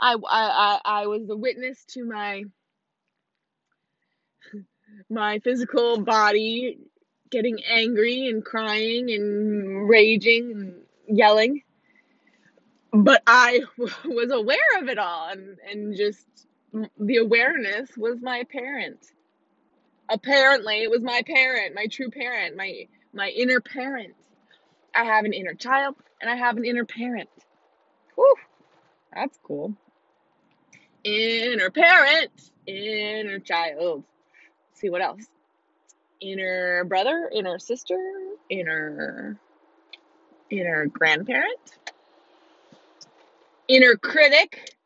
I, 0.00 0.16
I, 0.28 0.80
I, 0.84 1.06
was 1.06 1.26
the 1.26 1.36
witness 1.36 1.84
to 1.90 2.04
my 2.04 2.44
my 5.08 5.38
physical 5.38 6.00
body 6.00 6.78
getting 7.30 7.58
angry 7.70 8.28
and 8.28 8.44
crying 8.44 9.10
and 9.10 9.88
raging 9.88 10.50
and 10.52 10.74
yelling. 11.06 11.62
But 12.92 13.22
I 13.26 13.60
was 14.04 14.30
aware 14.30 14.58
of 14.80 14.88
it 14.88 14.98
all, 14.98 15.28
and, 15.28 15.56
and 15.70 15.96
just 15.96 16.26
the 16.98 17.16
awareness 17.16 17.96
was 17.96 18.20
my 18.20 18.44
parent. 18.50 18.98
Apparently, 20.10 20.82
it 20.82 20.90
was 20.90 21.02
my 21.02 21.22
parent, 21.24 21.74
my 21.74 21.86
true 21.86 22.10
parent, 22.10 22.56
my 22.56 22.86
my 23.14 23.28
inner 23.28 23.60
parent. 23.60 24.14
I 24.94 25.04
have 25.04 25.24
an 25.24 25.32
inner 25.32 25.54
child 25.54 25.96
and 26.20 26.30
I 26.30 26.36
have 26.36 26.56
an 26.56 26.64
inner 26.64 26.84
parent. 26.84 27.28
Whew, 28.14 28.34
that's 29.12 29.38
cool. 29.42 29.74
Inner 31.04 31.70
parent, 31.70 32.30
inner 32.66 33.38
child. 33.38 34.04
Let's 34.70 34.80
see 34.80 34.90
what 34.90 35.02
else. 35.02 35.24
Inner 36.20 36.84
brother, 36.84 37.30
inner 37.34 37.58
sister, 37.58 37.98
inner 38.50 39.38
inner 40.50 40.86
grandparent, 40.86 41.58
inner 43.68 43.96
critic. 43.96 44.76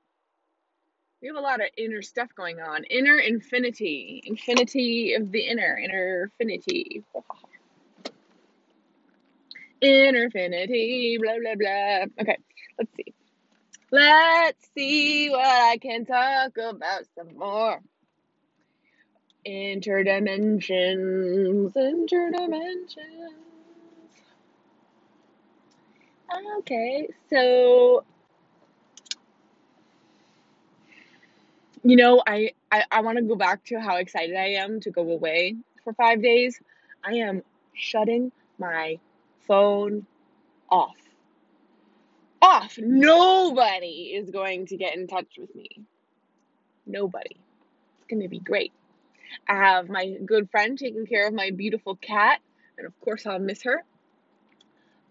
We 1.21 1.29
have 1.29 1.37
a 1.37 1.41
lot 1.41 1.61
of 1.61 1.67
inner 1.77 2.03
stuff 2.03 2.29
going 2.37 2.61
on. 2.61 2.85
Inner 2.85 3.19
infinity, 3.19 4.23
infinity 4.25 5.15
of 5.15 5.33
the 5.33 5.41
inner, 5.41 5.77
inner 5.77 6.31
infinity. 6.41 7.03
Inner 9.81 10.25
infinity, 10.25 11.17
blah 11.21 11.39
blah 11.41 11.55
blah. 11.55 12.05
Okay, 12.21 12.37
let's 12.79 12.91
see. 12.97 13.15
Let's 13.91 14.69
see 14.75 15.31
what 15.31 15.45
I 15.45 15.79
can 15.79 16.05
talk 16.07 16.57
about 16.59 17.05
some 17.15 17.37
more. 17.37 17.81
Interdimensions, 19.47 21.73
interdimensions. 21.75 23.35
Okay, 26.59 27.09
so 27.31 28.05
you 31.85 31.97
know, 31.97 32.23
I 32.27 32.53
I, 32.73 32.85
I 32.91 33.03
want 33.03 33.19
to 33.19 33.25
go 33.25 33.37
back 33.37 33.63
to 33.67 33.79
how 33.79 33.97
excited 33.97 34.35
I 34.35 34.55
am 34.55 34.81
to 34.81 34.91
go 34.91 35.03
away 35.03 35.57
for 35.85 35.93
five 35.93 36.23
days. 36.23 36.59
I 37.05 37.17
am 37.17 37.43
shutting 37.75 38.33
my 38.59 38.99
phone 39.47 40.07
off. 40.71 40.97
Off. 42.43 42.79
Nobody 42.79 44.15
is 44.15 44.31
going 44.31 44.67
to 44.67 44.77
get 44.77 44.97
in 44.97 45.07
touch 45.07 45.37
with 45.39 45.55
me. 45.55 45.69
Nobody. 46.87 47.37
It's 47.99 48.09
going 48.09 48.23
to 48.23 48.29
be 48.29 48.39
great. 48.39 48.73
I 49.49 49.55
have 49.55 49.89
my 49.89 50.17
good 50.25 50.51
friend 50.51 50.79
taking 50.79 51.07
care 51.07 51.27
of 51.27 51.35
my 51.35 51.51
beautiful 51.51 51.97
cat, 51.97 52.41
and 52.79 52.87
of 52.87 52.99
course, 53.01 53.27
I'll 53.27 53.39
miss 53.39 53.63
her. 53.63 53.83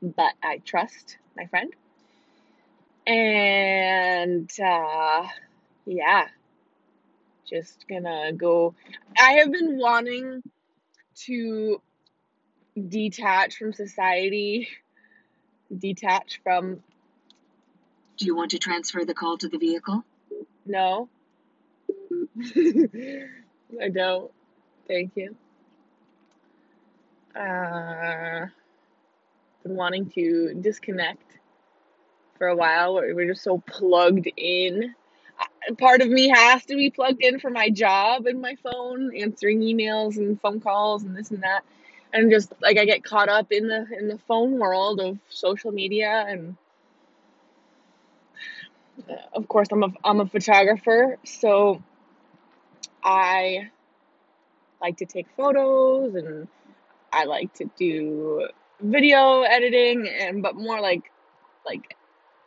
But 0.01 0.34
I 0.44 0.60
trust 0.60 1.18
my 1.36 1.48
friend. 1.48 1.74
And 3.08 4.50
uh, 4.60 5.27
yeah, 5.86 6.27
just 7.48 7.86
gonna 7.88 8.34
go. 8.34 8.74
I 9.18 9.34
have 9.34 9.51
been 9.51 9.77
wanting 9.77 10.42
to 11.25 11.82
detach 12.75 13.58
from 13.58 13.74
society, 13.74 14.67
detach 15.75 16.41
from. 16.44 16.84
Do 18.17 18.25
you 18.25 18.36
want 18.36 18.51
to 18.51 18.60
transfer 18.60 19.03
the 19.03 19.13
call 19.13 19.38
to 19.39 19.50
the 19.50 19.58
vehicle? 19.58 20.05
No. 20.65 21.10
I 22.55 23.89
don't. 23.91 24.32
Thank 24.88 25.12
you. 25.15 25.36
Uh, 27.36 28.48
been 29.63 29.75
wanting 29.75 30.10
to 30.12 30.53
disconnect 30.53 31.38
for 32.38 32.48
a 32.48 32.55
while. 32.55 32.96
We're 32.96 33.27
just 33.27 33.44
so 33.44 33.62
plugged 33.67 34.29
in. 34.38 34.94
Part 35.77 36.01
of 36.01 36.10
me 36.10 36.29
has 36.29 36.63
to 36.65 36.75
be 36.75 36.89
plugged 36.91 37.22
in 37.22 37.39
for 37.39 37.50
my 37.50 37.70
job 37.70 38.27
and 38.27 38.41
my 38.41 38.55
phone, 38.63 39.15
answering 39.15 39.60
emails 39.60 40.17
and 40.17 40.39
phone 40.39 40.62
calls 40.62 41.03
and 41.03 41.15
this 41.15 41.32
and 41.32 41.43
that. 41.43 41.63
And 42.15 42.32
just 42.32 42.54
like 42.62 42.78
I 42.78 42.86
get 42.86 43.04
caught 43.04 43.28
up 43.28 43.51
in 43.51 43.67
the 43.67 43.86
in 43.99 44.08
the 44.08 44.17
phone 44.25 44.58
world 44.58 45.01
of 45.01 45.19
social 45.28 45.73
media 45.73 46.25
and 46.30 46.56
uh, 49.10 49.15
of 49.34 49.49
course 49.49 49.67
I'm 49.69 49.84
a 49.84 49.89
I'm 50.01 50.21
a 50.21 50.25
photographer, 50.25 51.17
so 51.25 51.84
I 53.04 53.69
like 54.82 54.95
to 54.97 55.06
take 55.06 55.28
photos 55.36 56.15
and 56.15 56.47
I 57.12 57.25
like 57.25 57.54
to 57.56 57.69
do 57.78 58.47
video 58.80 59.41
editing 59.41 60.08
and 60.08 60.41
but 60.41 60.56
more 60.56 60.80
like 60.80 61.12
like 61.65 61.97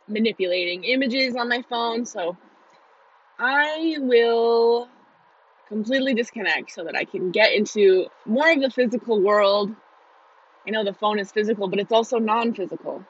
manipulating 0.07 0.83
images 0.83 1.35
on 1.35 1.47
my 1.47 1.61
phone. 1.69 2.07
So 2.07 2.35
I 3.37 3.97
will 3.99 4.89
completely 5.69 6.13
disconnect 6.13 6.71
so 6.71 6.83
that 6.83 6.95
I 6.95 7.05
can 7.05 7.31
get 7.31 7.53
into 7.53 8.07
more 8.25 8.51
of 8.51 8.59
the 8.59 8.69
physical 8.69 9.21
world. 9.21 9.71
I 10.67 10.71
know 10.71 10.83
the 10.83 10.93
phone 10.93 11.19
is 11.19 11.31
physical, 11.31 11.67
but 11.67 11.79
it's 11.79 11.91
also 11.91 12.17
non-physical. 12.17 13.05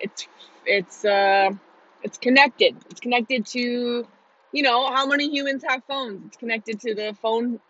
It's 0.00 0.26
it's 0.66 1.04
uh 1.04 1.50
it's 2.02 2.18
connected. 2.18 2.76
It's 2.90 3.00
connected 3.00 3.46
to 3.46 4.06
you 4.52 4.62
know 4.62 4.90
how 4.92 5.06
many 5.06 5.28
humans 5.30 5.62
have 5.68 5.84
phones. 5.84 6.26
It's 6.26 6.36
connected 6.36 6.80
to 6.80 6.94
the 6.94 7.16
phone 7.22 7.60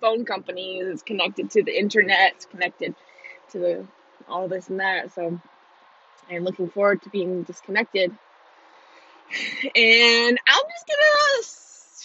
phone 0.00 0.24
companies. 0.24 0.86
It's 0.86 1.02
connected 1.02 1.50
to 1.50 1.62
the 1.62 1.78
internet. 1.78 2.32
It's 2.36 2.46
connected 2.46 2.94
to 3.50 3.58
the 3.58 3.86
all 4.28 4.48
this 4.48 4.68
and 4.68 4.80
that. 4.80 5.12
So 5.12 5.38
I'm 6.30 6.44
looking 6.44 6.70
forward 6.70 7.02
to 7.02 7.10
being 7.10 7.42
disconnected. 7.42 8.16
And 9.74 10.38
I'm 10.46 10.64
just 10.74 10.86
gonna 10.86 11.42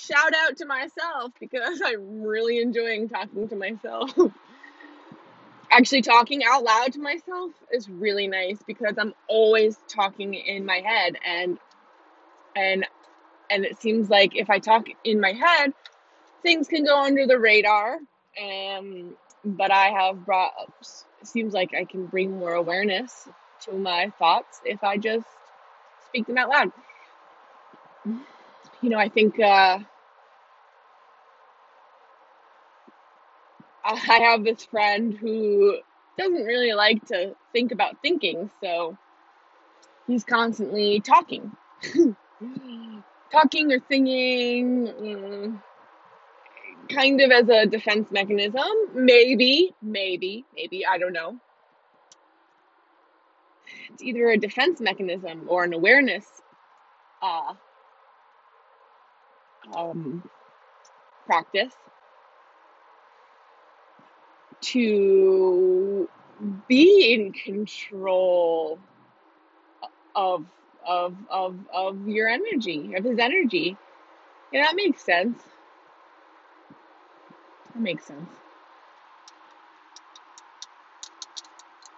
shout 0.08 0.34
out 0.46 0.58
to 0.58 0.65
myself 0.65 1.32
because 1.39 1.82
I'm 1.86 2.22
really 2.22 2.60
enjoying 2.60 3.10
talking 3.10 3.48
to 3.50 3.56
myself. 3.56 4.12
Actually, 5.70 6.02
talking 6.02 6.43
out 6.46 6.63
loud 6.63 6.93
to 6.93 7.00
myself 7.00 7.52
is 7.72 7.89
really 7.89 8.28
nice 8.28 8.58
because 8.65 8.96
I'm 8.98 9.13
always 9.28 9.78
talking 9.89 10.34
in 10.34 10.65
my 10.65 10.78
head, 10.78 11.17
and 11.26 11.58
and 12.56 12.86
and 13.50 13.65
it 13.65 13.80
seems 13.82 14.10
like 14.10 14.36
if 14.36 14.50
I 14.50 14.60
talk 14.60 14.88
in 15.04 15.20
my 15.20 15.34
head, 15.34 15.74
things 16.41 16.67
can 16.67 16.86
go 16.86 17.04
under 17.04 17.28
the 17.28 17.38
radar. 17.38 18.00
And 18.41 19.13
but 19.43 19.72
I 19.72 19.88
have 19.89 20.26
brought. 20.26 20.54
It 21.22 21.28
seems 21.28 21.54
like 21.54 21.74
I 21.74 21.84
can 21.84 22.06
bring 22.06 22.32
more 22.39 22.54
awareness 22.54 23.28
to 23.62 23.74
my 23.74 24.12
thoughts 24.20 24.62
if 24.63 24.84
I 24.84 24.98
just 24.98 25.26
speak 26.08 26.28
them 26.28 26.38
out 26.38 26.50
loud. 26.50 26.72
You 28.82 28.89
know, 28.89 29.00
I 29.00 29.10
think 29.10 29.39
uh, 29.39 29.80
I 34.10 34.19
have 34.19 34.43
this 34.43 34.65
friend 34.65 35.13
who 35.13 35.78
doesn't 36.17 36.43
really 36.45 36.73
like 36.73 37.06
to 37.08 37.36
think 37.54 37.71
about 37.71 38.02
thinking, 38.02 38.50
so 38.62 38.97
he's 40.08 40.26
constantly 40.26 41.00
talking. 41.00 41.56
talking 43.32 43.71
or 43.71 43.80
singing, 43.88 44.88
mm, 44.88 45.62
kind 46.89 47.21
of 47.21 47.32
as 47.32 47.47
a 47.47 47.65
defense 47.65 48.12
mechanism. 48.12 48.67
Maybe, 48.93 49.73
maybe, 49.82 50.43
maybe, 50.54 50.86
I 50.86 50.97
don't 50.97 51.13
know. 51.13 51.38
It's 53.93 54.04
either 54.04 54.28
a 54.30 54.38
defense 54.38 54.82
mechanism 54.82 55.45
or 55.47 55.63
an 55.63 55.73
awareness 55.73 56.26
uh, 57.21 57.54
um, 59.73 60.30
practice 61.26 61.73
to 64.62 66.10
be 66.67 67.13
in 67.13 67.34
control 67.34 68.80
of 70.15 70.46
of 70.86 71.15
of 71.30 71.58
of 71.74 72.08
your 72.08 72.28
energy, 72.28 72.93
of 72.96 73.04
his 73.04 73.20
energy. 73.20 73.78
Yeah, 74.52 74.65
that 74.65 74.76
makes 74.76 75.04
sense. 75.04 75.41
That 77.74 77.82
makes 77.82 78.06
sense. 78.06 78.30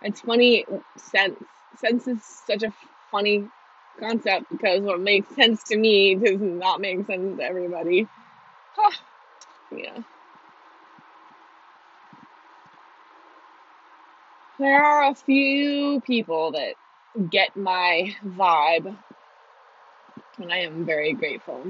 It's 0.01 0.21
funny 0.21 0.65
sense. 0.97 1.43
Sense 1.75 2.07
is 2.07 2.23
such 2.25 2.63
a 2.63 2.73
funny 3.11 3.49
concept 3.99 4.45
because 4.49 4.81
what 4.81 4.99
makes 5.01 5.33
sense 5.35 5.63
to 5.65 5.77
me 5.77 6.15
does 6.15 6.39
not 6.41 6.81
make 6.81 7.05
sense 7.05 7.37
to 7.37 7.43
everybody. 7.43 8.07
Huh. 8.75 8.91
Yeah. 9.71 9.99
There 14.59 14.83
are 14.83 15.09
a 15.09 15.15
few 15.15 16.01
people 16.01 16.51
that 16.51 16.75
get 17.29 17.55
my 17.55 18.13
vibe, 18.25 18.93
and 20.37 20.51
I 20.51 20.59
am 20.59 20.85
very 20.85 21.13
grateful. 21.13 21.63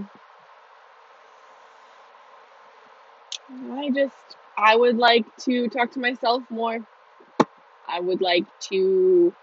I 3.73 3.91
just, 3.91 4.15
I 4.57 4.75
would 4.75 4.97
like 4.97 5.25
to 5.41 5.69
talk 5.69 5.91
to 5.91 5.99
myself 5.99 6.43
more. 6.49 6.79
I 7.87 7.99
would 7.99 8.21
like 8.21 8.45
to 8.71 9.33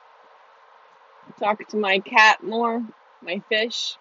talk 1.38 1.64
to 1.68 1.76
my 1.76 2.00
cat 2.00 2.42
more, 2.42 2.82
my 3.22 3.40
fish, 3.48 3.96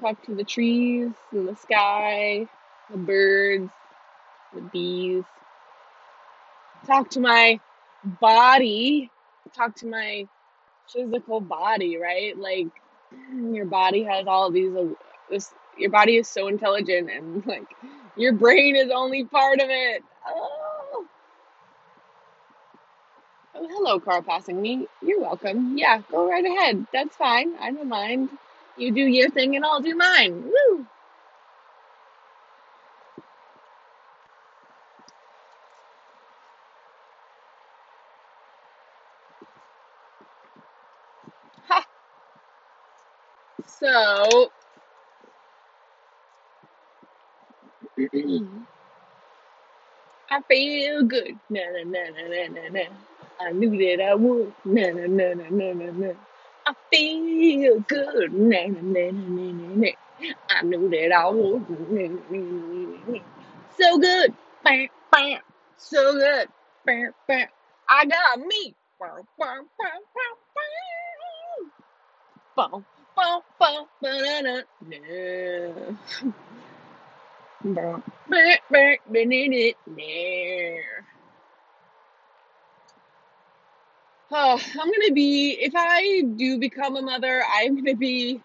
talk 0.00 0.20
to 0.24 0.34
the 0.34 0.44
trees 0.44 1.12
and 1.32 1.48
the 1.48 1.56
sky, 1.56 2.48
the 2.90 2.98
birds, 2.98 3.70
the 4.52 4.60
bees, 4.60 5.24
talk 6.86 7.10
to 7.10 7.20
my 7.20 7.60
body, 8.20 9.10
talk 9.56 9.74
to 9.76 9.86
my 9.88 10.26
physical 10.88 11.40
body, 11.40 11.96
right? 11.98 12.36
Like 12.38 12.68
your 13.32 13.66
body 13.66 14.04
has 14.04 14.26
all 14.26 14.50
these 14.50 14.74
uh, 14.74 14.86
this 15.30 15.52
your 15.76 15.90
body 15.90 16.16
is 16.16 16.28
so 16.28 16.48
intelligent 16.48 17.10
and 17.10 17.46
like 17.48 17.76
your 18.16 18.32
brain 18.32 18.76
is 18.76 18.90
only 18.94 19.24
part 19.24 19.60
of 19.60 19.68
it. 19.70 20.04
Oh, 20.28 21.06
oh 23.54 23.68
hello, 23.70 24.00
car 24.00 24.22
passing 24.22 24.60
me. 24.60 24.88
You're 25.02 25.20
welcome. 25.20 25.76
Yeah, 25.78 26.02
go 26.10 26.28
right 26.28 26.44
ahead. 26.44 26.86
That's 26.92 27.16
fine. 27.16 27.54
I 27.60 27.72
don't 27.72 27.88
mind. 27.88 28.30
You 28.76 28.92
do 28.92 29.02
your 29.02 29.30
thing 29.30 29.56
and 29.56 29.64
I'll 29.64 29.80
do 29.80 29.94
mine. 29.96 30.44
Woo! 30.44 30.86
So, 43.84 44.50
I 50.30 50.40
feel 50.48 51.02
good. 51.04 51.38
Na 51.50 51.60
na 51.74 51.82
na 51.84 52.02
na 52.16 52.24
na 52.28 52.48
na 52.48 52.68
na. 52.72 52.84
I 53.40 53.52
knew 53.52 53.70
that 53.76 54.04
I 54.04 54.14
would. 54.14 54.54
Na 54.64 54.88
na 54.90 55.06
na 55.06 55.34
na 55.34 55.48
na 55.50 55.72
na 55.74 55.88
na. 55.92 56.10
I 56.66 56.72
feel 56.90 57.80
good. 57.88 58.32
Na 58.32 58.66
na 58.72 58.80
na 58.80 59.04
na 59.12 59.22
na 59.28 59.46
na 59.52 59.76
na. 59.76 59.90
I 60.50 60.62
knew 60.64 60.88
that 60.90 61.12
I 61.12 61.28
would. 61.30 61.68
Na, 61.70 62.08
na, 62.08 62.20
na, 62.30 62.38
na, 62.40 62.98
na. 63.12 63.20
So 63.78 63.98
good. 63.98 64.34
Bam, 64.64 64.88
bam. 65.12 65.38
So 65.78 66.14
good. 66.14 66.48
Bam, 66.86 67.12
bam. 67.28 67.48
I 67.88 68.06
got 68.06 68.40
me. 68.40 68.74
Bam, 69.00 69.22
bam, 69.38 69.68
bam, 69.78 70.00
bam, 70.16 70.36
bam. 70.56 71.72
Bam. 72.56 72.84
Oh, 84.30 84.60
I'm 84.80 84.90
gonna 84.90 85.12
be, 85.14 85.52
if 85.60 85.72
I 85.76 86.22
do 86.36 86.58
become 86.58 86.96
a 86.96 87.02
mother, 87.02 87.42
I'm 87.52 87.76
gonna 87.76 87.96
be 87.96 88.40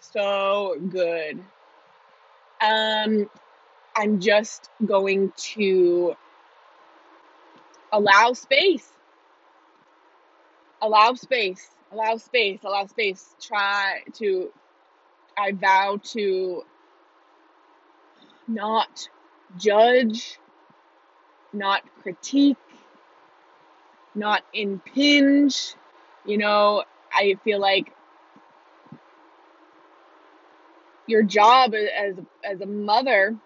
so 0.00 0.76
good. 0.90 1.44
Um, 2.60 3.30
I'm 3.96 4.20
just 4.20 4.70
going 4.84 5.32
to 5.54 6.16
allow 7.92 8.32
space, 8.32 8.88
allow 10.82 11.14
space, 11.14 11.73
allow 11.94 12.16
space, 12.16 12.60
allow 12.64 12.86
space. 12.86 13.34
Try 13.40 14.02
to, 14.14 14.50
I 15.38 15.52
vow 15.52 16.00
to 16.12 16.62
not 18.48 19.08
judge, 19.56 20.38
not 21.52 21.82
critique, 22.02 22.56
not 24.14 24.42
impinge. 24.52 25.74
You 26.26 26.38
know, 26.38 26.84
I 27.12 27.36
feel 27.44 27.60
like 27.60 27.92
your 31.06 31.22
job 31.22 31.74
as 31.74 32.16
as 32.42 32.60
a 32.60 32.66
mother 32.66 33.36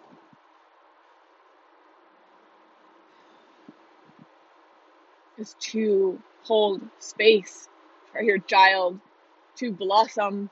is 5.37 5.55
to 5.61 6.21
hold 6.45 6.81
space 6.99 7.69
for 8.13 8.23
your 8.23 8.39
child 8.39 8.99
to 9.57 9.73
blossom 9.73 10.51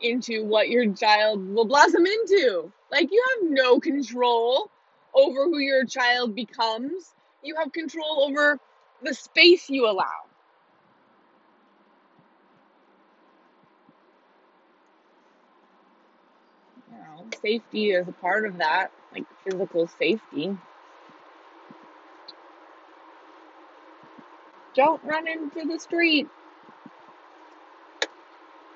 into 0.00 0.44
what 0.44 0.68
your 0.68 0.92
child 0.94 1.46
will 1.54 1.64
blossom 1.64 2.06
into. 2.06 2.70
Like 2.90 3.10
you 3.12 3.22
have 3.34 3.50
no 3.50 3.80
control 3.80 4.70
over 5.14 5.44
who 5.44 5.58
your 5.58 5.84
child 5.84 6.34
becomes. 6.34 7.14
You 7.42 7.56
have 7.56 7.72
control 7.72 8.24
over 8.28 8.58
the 9.02 9.14
space 9.14 9.68
you 9.70 9.88
allow. 9.88 10.04
You 16.90 16.98
know, 16.98 17.26
safety 17.42 17.90
is 17.90 18.08
a 18.08 18.12
part 18.12 18.46
of 18.46 18.58
that, 18.58 18.90
like 19.12 19.24
physical 19.44 19.86
safety. 19.86 20.56
Don't 24.74 25.02
run 25.04 25.26
into 25.26 25.66
the 25.66 25.78
street. 25.78 26.28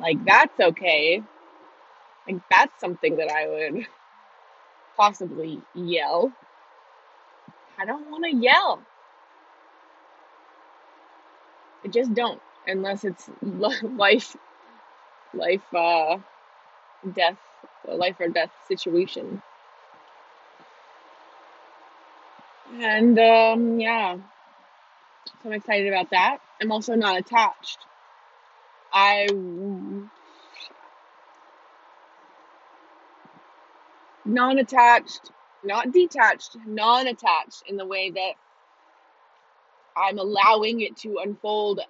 Like 0.03 0.25
that's 0.27 0.61
okay. 0.61 1.25
Like 2.29 2.43
that's 2.51 2.75
something 2.81 3.17
that 3.17 3.31
I 3.31 3.49
would 3.49 3.87
possibly 4.97 5.62
yell. 5.75 6.33
I 7.79 7.85
don't 7.85 8.09
want 8.11 8.25
to 8.25 8.35
yell. 8.35 8.87
I 11.85 11.88
just 11.88 12.15
don't 12.15 12.43
unless 12.67 13.05
it's 13.05 13.29
life 13.43 14.35
life 15.35 15.75
uh 15.75 16.19
death 17.12 17.38
life 17.85 18.17
or 18.21 18.29
death 18.29 18.53
situation. 18.69 19.43
And 22.81 23.19
um 23.19 23.79
yeah, 23.79 24.17
so 25.43 25.49
I'm 25.49 25.53
excited 25.55 25.88
about 25.88 26.11
that. 26.11 26.38
I'm 26.61 26.73
also 26.73 26.95
not 26.95 27.19
attached. 27.19 27.87
I 28.93 29.27
non-attached, 34.25 35.31
not 35.65 35.93
detached, 35.93 36.57
non-attached 36.67 37.65
in 37.69 37.77
the 37.77 37.87
way 37.87 38.11
that 38.11 38.33
I'm 39.97 40.19
allowing 40.19 40.81
it 40.81 40.97
to 40.99 41.19
unfold 41.23 41.81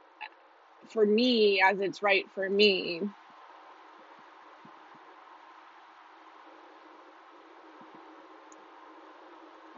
for 0.92 1.06
me 1.06 1.62
as 1.62 1.80
it's 1.80 2.02
right 2.02 2.26
for 2.34 2.48
me. 2.48 3.02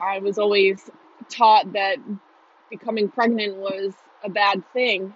I 0.00 0.18
was 0.18 0.38
always 0.38 0.90
taught 1.30 1.72
that 1.72 1.96
becoming 2.70 3.08
pregnant 3.08 3.56
was 3.56 3.94
a 4.24 4.30
bad 4.30 4.62
thing. 4.72 5.14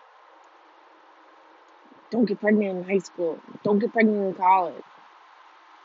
Don't 2.11 2.25
get 2.25 2.40
pregnant 2.40 2.79
in 2.79 2.85
high 2.85 2.99
school. 2.99 3.38
Don't 3.62 3.79
get 3.79 3.92
pregnant 3.92 4.29
in 4.29 4.35
college. 4.35 4.83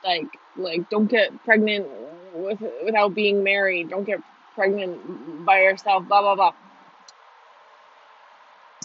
Like 0.03 0.27
like 0.55 0.89
don't 0.89 1.07
get 1.07 1.43
pregnant 1.43 1.87
with 2.33 2.61
without 2.85 3.13
being 3.13 3.43
married. 3.43 3.89
Don't 3.89 4.05
get 4.05 4.21
pregnant 4.55 5.45
by 5.45 5.61
yourself. 5.61 6.07
Blah 6.07 6.21
blah 6.21 6.35
blah. 6.35 6.53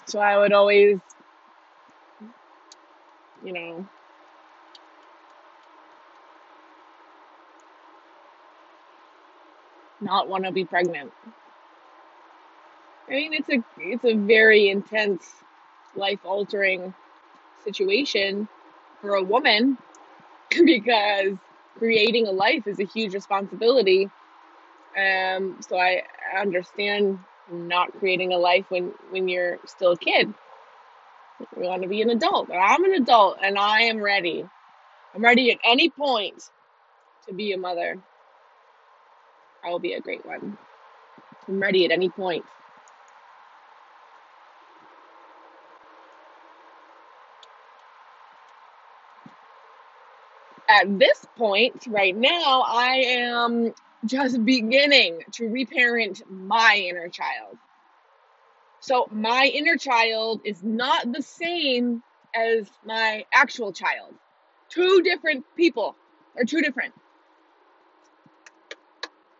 So 0.06 0.20
I 0.20 0.38
would 0.38 0.52
always, 0.52 0.98
you 3.44 3.52
know, 3.52 3.86
not 10.00 10.28
want 10.28 10.44
to 10.44 10.52
be 10.52 10.64
pregnant. 10.64 11.12
I 13.08 13.12
mean, 13.12 13.34
it's 13.34 13.48
a 13.48 13.62
it's 13.78 14.04
a 14.04 14.14
very 14.14 14.68
intense, 14.70 15.30
life 15.94 16.20
altering 16.24 16.94
situation 17.64 18.48
for 19.00 19.14
a 19.14 19.22
woman 19.22 19.78
because 20.50 21.36
creating 21.78 22.26
a 22.26 22.32
life 22.32 22.66
is 22.66 22.80
a 22.80 22.84
huge 22.84 23.14
responsibility. 23.14 24.10
Um, 24.96 25.56
so 25.60 25.78
I 25.78 26.02
understand 26.38 27.18
not 27.50 27.92
creating 27.98 28.32
a 28.32 28.38
life 28.38 28.66
when 28.68 28.92
when 29.10 29.28
you're 29.28 29.58
still 29.66 29.92
a 29.92 29.96
kid. 29.96 30.32
You 31.56 31.68
want 31.68 31.82
to 31.82 31.88
be 31.88 32.02
an 32.02 32.10
adult. 32.10 32.50
I'm 32.50 32.84
an 32.84 32.94
adult 32.94 33.38
and 33.42 33.58
I 33.58 33.82
am 33.82 34.00
ready. 34.00 34.44
I'm 35.14 35.22
ready 35.22 35.50
at 35.52 35.58
any 35.64 35.90
point 35.90 36.50
to 37.28 37.34
be 37.34 37.52
a 37.52 37.58
mother. 37.58 37.98
I 39.64 39.70
will 39.70 39.78
be 39.78 39.94
a 39.94 40.00
great 40.00 40.24
one. 40.26 40.58
I'm 41.48 41.60
ready 41.60 41.84
at 41.84 41.90
any 41.92 42.08
point. 42.08 42.44
At 50.78 50.96
this 50.96 51.26
point, 51.36 51.88
right 51.88 52.14
now, 52.14 52.62
I 52.64 53.02
am 53.08 53.74
just 54.04 54.44
beginning 54.44 55.24
to 55.32 55.48
reparent 55.48 56.22
my 56.30 56.84
inner 56.88 57.08
child. 57.08 57.58
So 58.78 59.08
my 59.10 59.50
inner 59.52 59.76
child 59.76 60.40
is 60.44 60.62
not 60.62 61.12
the 61.12 61.20
same 61.20 62.04
as 62.32 62.68
my 62.84 63.24
actual 63.32 63.72
child. 63.72 64.14
Two 64.68 65.02
different 65.02 65.44
people. 65.56 65.96
Or 66.36 66.44
two 66.44 66.60
different. 66.60 66.94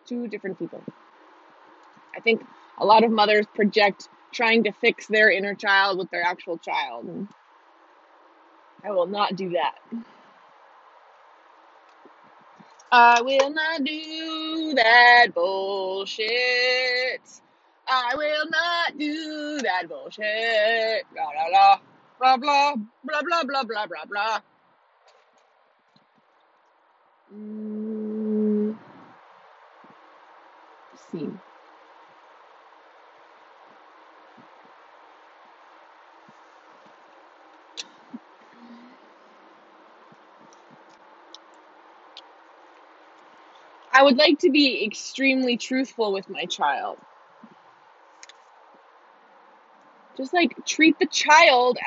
Two 0.07 0.27
different 0.27 0.59
people. 0.59 0.83
I 2.17 2.21
think 2.21 2.45
a 2.79 2.85
lot 2.85 3.05
of 3.05 3.13
mothers 3.13 3.47
project 3.55 4.09
trying 4.33 4.65
to 4.65 4.73
fix 4.73 5.07
their 5.07 5.31
inner 5.31 5.55
child 5.55 5.99
with 5.99 6.11
their 6.11 6.25
actual 6.25 6.59
child. 6.59 7.29
I 8.83 8.91
will 8.91 9.07
not 9.07 9.37
do 9.37 9.51
that. 9.51 9.77
I 12.91 13.21
will 13.23 13.51
not 13.51 13.85
do 13.85 14.73
that 14.77 15.29
bullshit. 15.35 16.27
I 17.87 18.15
will 18.17 18.47
not 18.51 18.99
do 18.99 19.59
that 19.63 19.89
bullshit. 19.89 21.05
Blah 21.13 21.27
blah 21.35 21.79
blah 22.19 22.37
blah 22.39 22.77
blah 23.05 23.23
blah 23.23 23.45
blah 23.45 23.65
blah 23.65 23.87
blah 23.87 24.05
blah. 24.09 24.41
Mm, 27.35 28.79
see. 30.97 31.31
I 43.99 44.03
would 44.05 44.17
like 44.17 44.39
to 44.41 44.51
be 44.51 44.85
extremely 44.85 45.57
truthful 45.57 46.13
with 46.13 46.31
my 46.31 46.45
child. 46.45 46.99
Just 50.17 50.33
like 50.33 50.55
treat 50.65 50.97
the 51.01 51.07
child 51.07 51.79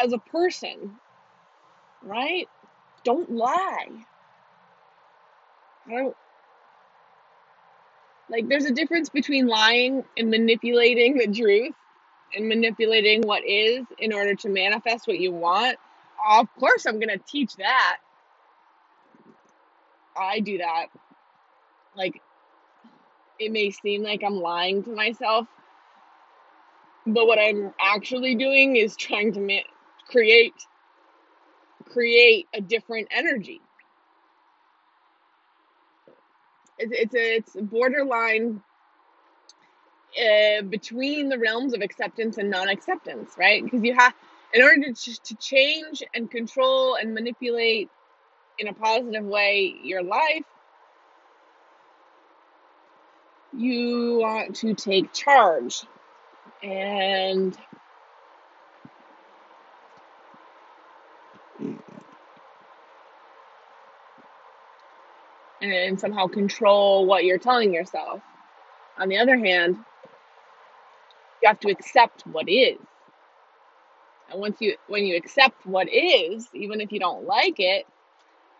as 0.00 0.12
a 0.12 0.18
person, 0.18 0.94
right? 2.04 2.48
Don't 3.02 3.28
lie. 3.32 3.88
I 5.88 5.90
don't 5.90 6.16
like 8.30 8.48
there's 8.48 8.66
a 8.66 8.72
difference 8.72 9.08
between 9.08 9.48
lying 9.48 10.04
and 10.16 10.30
manipulating 10.30 11.18
the 11.18 11.26
truth 11.26 11.74
and 12.36 12.48
manipulating 12.48 13.22
what 13.22 13.44
is 13.44 13.84
in 13.98 14.12
order 14.12 14.36
to 14.36 14.48
manifest 14.48 15.08
what 15.08 15.18
you 15.18 15.32
want. 15.32 15.76
Of 16.30 16.46
course 16.60 16.86
I'm 16.86 17.00
going 17.00 17.18
to 17.18 17.24
teach 17.26 17.56
that. 17.56 17.96
I 20.16 20.38
do 20.38 20.58
that. 20.58 20.86
Like 21.96 22.20
it 23.38 23.52
may 23.52 23.70
seem 23.70 24.02
like 24.04 24.22
I'm 24.24 24.40
lying 24.40 24.84
to 24.84 24.90
myself, 24.90 25.48
but 27.06 27.26
what 27.26 27.38
I'm 27.38 27.72
actually 27.80 28.34
doing 28.36 28.76
is 28.76 28.96
trying 28.96 29.32
to 29.34 29.40
ma- 29.40 29.68
create 30.08 30.54
create 31.90 32.48
a 32.54 32.60
different 32.60 33.08
energy. 33.10 33.60
It's 36.78 36.92
it's 36.94 37.14
a, 37.14 37.36
it's 37.36 37.56
a 37.56 37.62
borderline 37.62 38.62
uh, 40.18 40.62
between 40.62 41.28
the 41.28 41.38
realms 41.38 41.74
of 41.74 41.82
acceptance 41.82 42.38
and 42.38 42.50
non-acceptance, 42.50 43.32
right? 43.38 43.64
Because 43.64 43.82
you 43.82 43.94
have 43.96 44.14
in 44.54 44.62
order 44.62 44.92
to 44.92 45.22
to 45.22 45.36
change 45.36 46.02
and 46.14 46.30
control 46.30 46.96
and 46.96 47.14
manipulate 47.14 47.90
in 48.58 48.68
a 48.68 48.72
positive 48.74 49.24
way 49.24 49.74
your 49.82 50.02
life, 50.02 50.44
you 53.58 54.18
want 54.20 54.54
to 54.54 54.72
take 54.72 55.12
charge 55.12 55.84
and 56.62 57.58
and 65.60 65.98
somehow 65.98 66.28
control 66.28 67.04
what 67.04 67.24
you're 67.24 67.38
telling 67.38 67.74
yourself. 67.74 68.22
On 68.96 69.08
the 69.08 69.18
other 69.18 69.36
hand, 69.36 69.76
you 71.42 71.48
have 71.48 71.58
to 71.60 71.70
accept 71.70 72.24
what 72.28 72.48
is. 72.48 72.78
And 74.30 74.40
once 74.40 74.60
you 74.60 74.76
when 74.86 75.04
you 75.04 75.16
accept 75.16 75.66
what 75.66 75.88
is, 75.88 76.48
even 76.54 76.80
if 76.80 76.92
you 76.92 77.00
don't 77.00 77.24
like 77.24 77.58
it, 77.58 77.86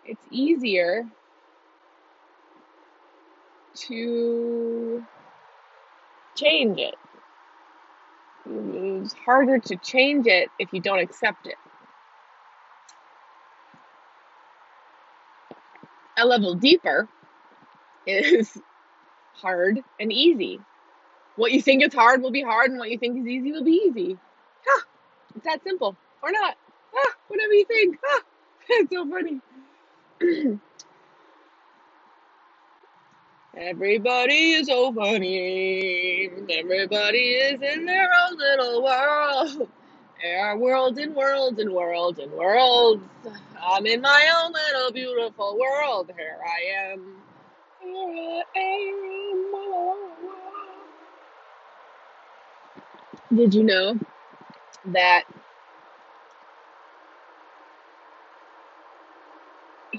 it's 0.04 0.24
easier 0.32 1.06
to 3.86 5.04
change 6.36 6.78
it. 6.78 6.94
It's 8.46 9.14
harder 9.24 9.58
to 9.58 9.76
change 9.76 10.26
it 10.26 10.50
if 10.58 10.72
you 10.72 10.80
don't 10.80 11.00
accept 11.00 11.46
it. 11.46 11.56
A 16.16 16.26
level 16.26 16.54
deeper 16.54 17.08
is 18.06 18.58
hard 19.34 19.82
and 20.00 20.12
easy. 20.12 20.60
What 21.36 21.52
you 21.52 21.62
think 21.62 21.84
is 21.84 21.94
hard 21.94 22.22
will 22.22 22.32
be 22.32 22.42
hard, 22.42 22.70
and 22.70 22.80
what 22.80 22.90
you 22.90 22.98
think 22.98 23.20
is 23.20 23.26
easy 23.26 23.52
will 23.52 23.64
be 23.64 23.82
easy. 23.88 24.18
Ha! 24.66 24.82
It's 25.36 25.44
that 25.44 25.62
simple. 25.62 25.96
Or 26.22 26.32
not. 26.32 26.56
Ah, 26.96 27.12
whatever 27.28 27.52
you 27.52 27.64
think. 27.64 27.98
Ah, 28.04 28.20
it's 28.70 28.92
so 28.92 29.08
funny. 29.08 29.40
Everybody 33.60 34.52
is 34.52 34.68
so 34.68 34.92
funny. 34.92 36.30
Everybody 36.48 37.18
is 37.18 37.60
in 37.60 37.86
their 37.86 38.08
own 38.08 38.38
little 38.38 38.84
world. 38.84 39.68
There 40.22 40.44
are 40.46 40.56
worlds 40.56 40.98
and 40.98 41.14
worlds 41.14 41.58
and 41.58 41.72
worlds 41.72 42.20
and 42.20 42.32
worlds. 42.32 43.02
I'm 43.60 43.86
in 43.86 44.00
my 44.00 44.42
own 44.44 44.52
little 44.52 44.92
beautiful 44.92 45.58
world. 45.58 46.10
Here 46.16 46.38
I 46.46 46.92
am. 46.92 47.16
Did 53.34 53.54
you 53.54 53.64
know 53.64 53.98
that 54.86 55.24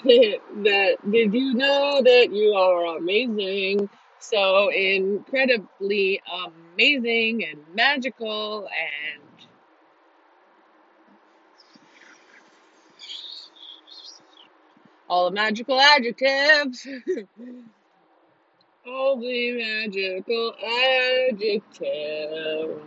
that 0.64 0.98
did 1.10 1.34
you 1.34 1.54
know 1.56 2.02
that 2.04 2.30
you 2.32 2.54
are 2.54 2.98
amazing? 2.98 3.90
So 4.20 4.70
incredibly 4.70 6.22
amazing 6.46 7.44
and 7.44 7.60
magical 7.76 8.68
and 8.70 9.24
all 15.10 15.26
the 15.26 15.32
magical 15.36 15.80
adjectives. 15.80 16.88
all 18.88 19.20
the 19.20 19.54
magical 19.54 20.54
adjectives. 21.32 22.84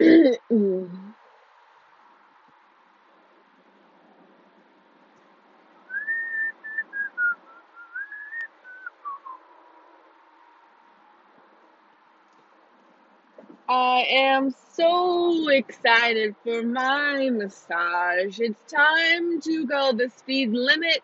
I 13.76 14.06
am 14.08 14.54
so 14.74 15.48
excited 15.48 16.36
for 16.44 16.62
my 16.62 17.28
massage. 17.28 18.38
It's 18.38 18.72
time 18.72 19.40
to 19.40 19.66
go 19.66 19.92
the 19.92 20.10
speed 20.10 20.52
limit. 20.52 21.02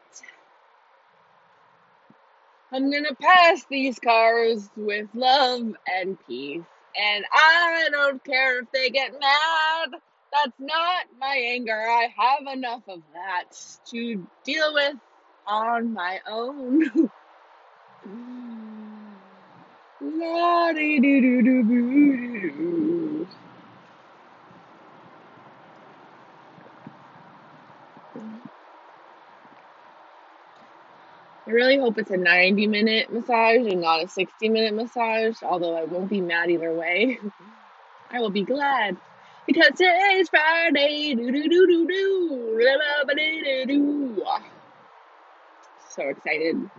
I'm 2.71 2.93
gonna 2.93 3.17
pass 3.21 3.67
these 3.69 3.99
cars 3.99 4.71
with 4.77 5.09
love 5.15 5.75
and 5.93 6.17
peace. 6.29 6.63
And 6.97 7.25
I 7.33 7.89
don't 7.91 8.23
care 8.23 8.61
if 8.61 8.71
they 8.71 8.89
get 8.91 9.19
mad. 9.19 9.89
That's 10.33 10.61
not 10.61 11.07
my 11.19 11.37
anger. 11.37 11.75
I 11.77 12.07
have 12.17 12.57
enough 12.57 12.83
of 12.87 13.03
that 13.15 13.47
to 13.87 14.25
deal 14.45 14.75
with 14.75 14.95
on 15.45 15.93
my 15.93 16.21
own. 16.25 17.11
I 31.47 31.53
really 31.53 31.79
hope 31.79 31.99
it's 31.99 32.11
a 32.11 32.17
90 32.17 32.67
minute 32.67 33.13
massage 33.13 33.67
and 33.67 33.81
not 33.81 34.05
a 34.05 34.09
60 34.09 34.49
minute 34.51 34.75
massage, 34.75 35.43
although 35.43 35.77
I 35.77 35.85
won't 35.85 36.11
be 36.11 36.21
mad 36.21 36.51
either 36.51 36.73
way. 36.73 37.19
I 38.11 38.21
will 38.21 38.31
be 38.31 38.45
glad. 38.45 38.99
Because 39.47 39.71
today's 39.71 40.29
Friday. 40.29 41.17
So 45.89 46.03
excited. 46.09 46.71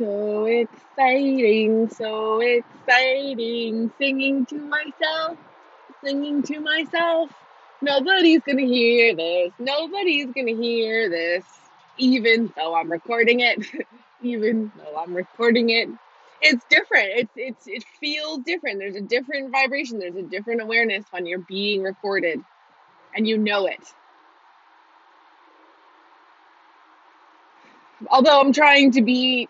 So 0.00 0.46
exciting. 0.46 1.90
So 1.90 2.40
exciting. 2.42 3.92
Singing 3.98 4.46
to 4.48 4.56
myself. 4.58 5.38
Singing 6.04 6.42
to 6.44 6.60
myself. 6.60 7.32
Nobody's 7.82 8.42
gonna 8.42 8.62
hear 8.62 9.16
this. 9.16 9.52
Nobody's 9.60 10.32
gonna 10.34 10.56
hear 10.56 11.10
this. 11.10 11.44
even 11.98 12.52
though 12.56 12.76
I'm 12.76 12.90
recording 12.92 13.40
it, 13.40 13.66
even 14.22 14.72
though 14.76 14.96
I'm 14.98 15.14
recording 15.14 15.70
it. 15.70 15.90
It's 16.42 16.64
different. 16.70 17.10
It's 17.16 17.32
it's 17.36 17.68
it 17.68 17.84
feels 18.00 18.40
different. 18.40 18.80
There's 18.80 18.96
a 18.96 19.02
different 19.02 19.52
vibration. 19.52 20.00
There's 20.00 20.16
a 20.16 20.22
different 20.24 20.62
awareness 20.62 21.06
when 21.12 21.26
you're 21.26 21.40
being 21.40 21.82
recorded 21.82 22.44
and 23.16 23.28
you 23.28 23.38
know 23.38 23.66
it. 23.66 23.80
Although 28.10 28.40
I'm 28.40 28.52
trying 28.52 28.92
to 28.92 29.02
be 29.02 29.48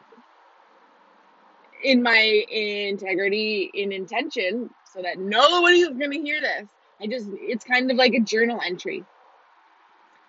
in 1.82 2.02
my 2.02 2.44
integrity 2.50 3.70
in 3.74 3.92
intention 3.92 4.70
so 4.92 5.02
that 5.02 5.18
nobody's 5.18 5.88
going 5.88 6.12
to 6.12 6.20
hear 6.20 6.40
this. 6.40 6.68
I 7.00 7.06
just 7.06 7.28
it's 7.32 7.64
kind 7.64 7.90
of 7.90 7.96
like 7.96 8.14
a 8.14 8.20
journal 8.20 8.60
entry. 8.64 9.04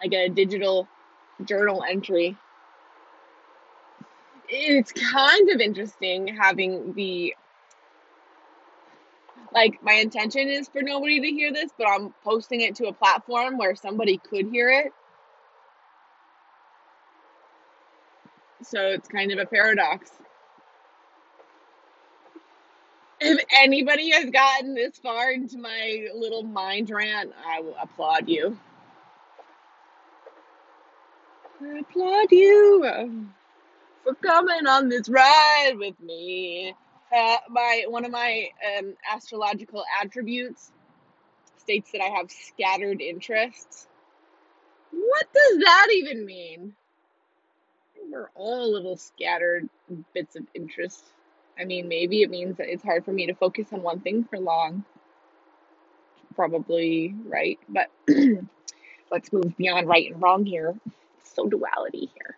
Like 0.01 0.13
a 0.13 0.29
digital 0.29 0.87
journal 1.45 1.83
entry 1.87 2.37
it's 4.51 4.91
kind 4.91 5.49
of 5.49 5.61
interesting 5.61 6.27
having 6.27 6.93
the 6.93 7.33
like 9.53 9.81
my 9.81 9.93
intention 9.93 10.47
is 10.47 10.67
for 10.69 10.81
nobody 10.81 11.19
to 11.19 11.27
hear 11.27 11.51
this, 11.51 11.71
but 11.77 11.87
I'm 11.87 12.13
posting 12.23 12.61
it 12.61 12.75
to 12.75 12.87
a 12.87 12.93
platform 12.93 13.57
where 13.57 13.75
somebody 13.75 14.17
could 14.17 14.47
hear 14.49 14.69
it. 14.69 14.93
So 18.63 18.79
it's 18.87 19.09
kind 19.09 19.31
of 19.31 19.39
a 19.39 19.45
paradox. 19.45 20.11
If 23.31 23.45
anybody 23.61 24.09
has 24.09 24.29
gotten 24.29 24.73
this 24.73 24.97
far 24.97 25.31
into 25.31 25.57
my 25.57 26.07
little 26.13 26.43
mind 26.43 26.89
rant, 26.89 27.31
I 27.47 27.61
will 27.61 27.77
applaud 27.81 28.27
you. 28.27 28.57
I 31.61 31.79
applaud 31.79 32.29
you 32.31 33.29
for 34.03 34.15
coming 34.15 34.67
on 34.67 34.89
this 34.89 35.07
ride 35.07 35.75
with 35.77 35.97
me. 36.01 36.75
Uh, 37.15 37.37
my 37.49 37.85
one 37.87 38.03
of 38.03 38.11
my 38.11 38.49
um, 38.77 38.95
astrological 39.09 39.85
attributes 40.01 40.73
states 41.57 41.89
that 41.93 42.01
I 42.01 42.09
have 42.09 42.29
scattered 42.29 42.99
interests. 42.99 43.87
What 44.91 45.27
does 45.33 45.59
that 45.59 45.87
even 45.93 46.25
mean? 46.25 46.73
We're 48.11 48.29
all 48.35 48.73
little 48.73 48.97
scattered 48.97 49.69
bits 50.13 50.35
of 50.35 50.43
interest. 50.53 51.05
I 51.59 51.65
mean, 51.65 51.87
maybe 51.87 52.21
it 52.21 52.29
means 52.29 52.57
that 52.57 52.71
it's 52.71 52.83
hard 52.83 53.05
for 53.05 53.11
me 53.11 53.27
to 53.27 53.33
focus 53.33 53.67
on 53.71 53.83
one 53.83 53.99
thing 53.99 54.23
for 54.23 54.39
long. 54.39 54.83
Probably 56.35 57.13
right, 57.25 57.59
but 57.69 57.89
let's 59.11 59.31
move 59.31 59.55
beyond 59.57 59.87
right 59.87 60.11
and 60.11 60.21
wrong 60.21 60.45
here. 60.45 60.75
So 61.23 61.47
duality 61.47 62.09
here. 62.15 62.37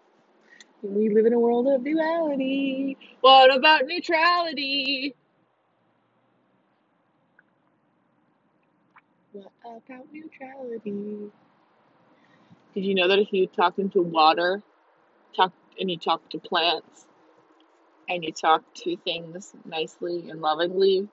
We 0.82 1.10
live 1.10 1.26
in 1.26 1.34
a 1.34 1.40
world 1.40 1.68
of 1.68 1.84
duality. 1.84 2.98
What 3.22 3.56
about 3.56 3.86
neutrality? 3.86 5.16
What 9.32 9.52
about 9.66 10.06
neutrality? 10.12 11.32
Did 12.74 12.86
you 12.86 12.96
know 12.96 13.08
that 13.08 13.20
if 13.20 13.32
you 13.32 13.48
talk 13.48 13.80
into 13.80 14.02
water, 14.02 14.62
talk 15.36 15.54
and 15.80 15.90
you 15.90 15.98
talk 15.98 16.28
to 16.32 16.40
plants, 16.40 17.06
and 18.10 18.24
you 18.24 18.32
talk 18.32 18.64
to 18.76 18.98
things 18.98 19.54
nicely 19.66 20.30
and 20.30 20.42
lovingly, 20.42 21.08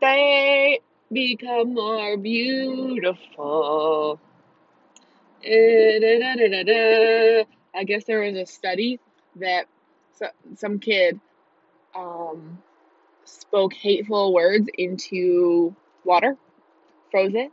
they 0.00 0.80
become 1.12 1.74
more 1.74 2.16
beautiful. 2.16 4.20
Eh, 5.44 7.44
I 7.74 7.84
guess 7.84 8.04
there 8.04 8.20
was 8.20 8.36
a 8.36 8.46
study 8.46 8.98
that 9.36 9.66
some 10.56 10.78
kid 10.78 11.20
um, 11.94 12.58
spoke 13.24 13.72
hateful 13.72 14.32
words 14.32 14.68
into 14.76 15.74
water, 16.04 16.36
froze 17.10 17.34
it, 17.34 17.52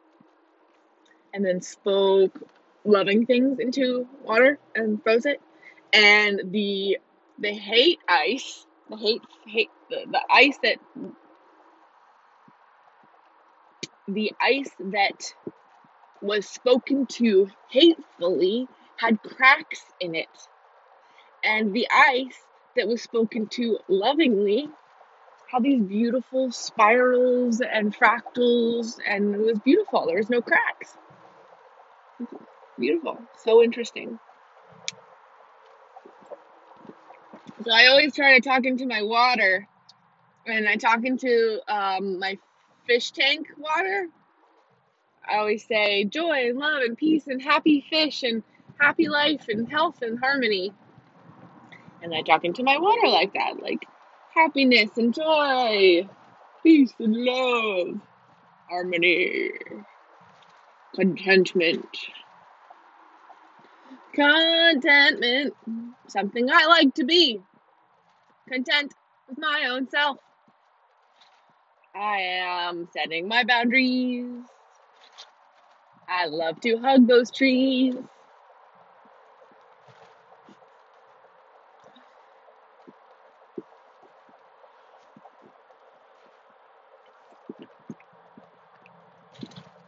and 1.34 1.46
then 1.46 1.62
spoke 1.62 2.40
loving 2.86 3.26
things 3.26 3.60
into 3.60 4.08
water 4.24 4.58
and 4.76 5.02
froze 5.04 5.26
it. 5.26 5.42
And 5.96 6.52
the 6.52 7.00
the 7.40 7.54
hate 7.54 8.00
ice, 8.10 8.66
the 8.90 8.98
hate 8.98 9.24
hate 9.48 9.72
the, 9.90 10.06
the 10.12 10.22
ice 10.32 10.58
that 10.64 10.78
the 14.08 14.34
ice 14.42 14.72
that 14.80 15.34
was 16.22 16.48
spoken 16.48 17.06
to 17.08 17.50
hatefully 17.70 18.68
had 18.98 19.22
cracks 19.24 19.84
in 20.02 20.16
it. 20.16 20.28
And 21.44 21.74
the 21.74 21.88
ice 21.92 22.38
that 22.76 22.88
was 22.88 23.02
spoken 23.02 23.48
to 23.48 23.80
lovingly 23.88 24.70
had 25.52 25.64
these 25.64 25.82
beautiful 25.82 26.52
spirals 26.52 27.62
and 27.62 27.96
fractals, 27.96 28.98
and 29.08 29.36
it 29.36 29.42
was 29.42 29.60
beautiful. 29.60 30.08
There 30.08 30.18
was 30.18 30.30
no 30.30 30.42
cracks. 30.42 30.98
Beautiful. 32.80 33.22
So 33.44 33.64
interesting. 33.64 34.20
So 37.66 37.72
I 37.72 37.88
always 37.88 38.14
try 38.14 38.38
to 38.38 38.48
talk 38.48 38.64
into 38.66 38.86
my 38.86 39.02
water, 39.02 39.68
and 40.46 40.70
I 40.70 40.76
talk 40.76 41.04
into 41.04 41.60
um, 41.68 42.20
my 42.20 42.38
fish 42.86 43.10
tank 43.10 43.48
water. 43.58 44.08
I 45.28 45.38
always 45.38 45.66
say 45.66 46.04
joy 46.04 46.50
and 46.50 46.60
love 46.60 46.84
and 46.84 46.96
peace 46.96 47.26
and 47.26 47.42
happy 47.42 47.84
fish 47.90 48.22
and 48.22 48.44
happy 48.80 49.08
life 49.08 49.48
and 49.50 49.68
health 49.68 50.04
and 50.04 50.20
harmony. 50.20 50.74
And 52.04 52.14
I 52.14 52.22
talk 52.22 52.46
into 52.46 52.62
my 52.62 52.78
water 52.78 53.08
like 53.08 53.34
that, 53.34 53.60
like 53.60 53.88
happiness 54.36 54.92
and 54.98 55.12
joy, 55.12 56.08
peace 56.62 56.94
and 57.00 57.16
love, 57.16 58.00
harmony, 58.70 59.50
contentment. 60.94 61.98
Contentment, 64.14 65.56
something 66.08 66.48
I 66.52 66.68
like 66.68 66.94
to 66.94 67.04
be. 67.04 67.42
Content 68.50 68.94
with 69.30 69.40
my 69.40 69.68
own 69.72 69.90
self. 69.90 70.18
I 71.96 72.20
am 72.22 72.88
setting 72.94 73.28
my 73.28 73.44
boundaries. 73.44 74.44
I 76.10 76.28
love 76.28 76.62
to 76.62 76.78
hug 76.78 77.08
those 77.08 77.32
trees. 77.32 77.96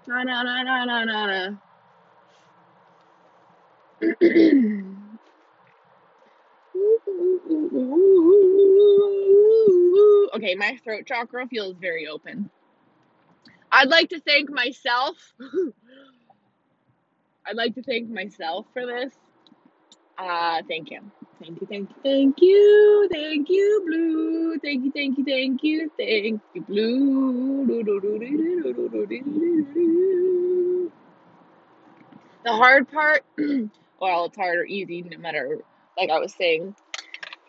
Na 0.07 0.23
na 0.23 0.43
na 0.43 0.63
na 0.63 0.85
na 0.85 1.05
na. 1.05 1.49
okay, 10.35 10.55
my 10.55 10.77
throat 10.83 11.05
chakra 11.05 11.47
feels 11.47 11.75
very 11.79 12.07
open. 12.07 12.49
I'd 13.71 13.89
like 13.89 14.09
to 14.09 14.19
thank 14.19 14.49
myself. 14.49 15.15
I'd 17.45 17.55
like 17.55 17.75
to 17.75 17.83
thank 17.83 18.09
myself 18.09 18.65
for 18.73 18.85
this. 18.85 19.13
Uh, 20.17 20.61
thank 20.67 20.91
you. 20.91 20.99
Thank 21.39 21.61
you, 21.61 21.67
thank 21.69 21.89
you, 21.89 21.95
thank 22.03 22.41
you, 22.41 23.07
thank 23.11 23.49
you, 23.49 23.83
Blue. 23.85 24.57
Thank 24.59 24.85
you, 24.85 24.91
thank 24.91 25.17
you, 25.19 25.23
thank 25.23 25.63
you, 25.63 25.91
thank 25.97 26.41
you, 26.53 26.61
Blue. 26.61 27.65
The 32.43 32.53
hard 32.53 32.91
part, 32.91 33.23
well, 34.01 34.25
it's 34.25 34.35
hard 34.35 34.57
or 34.57 34.65
easy, 34.65 35.03
no 35.03 35.17
matter, 35.19 35.59
like 35.95 36.09
I 36.09 36.17
was 36.19 36.33
saying. 36.33 36.75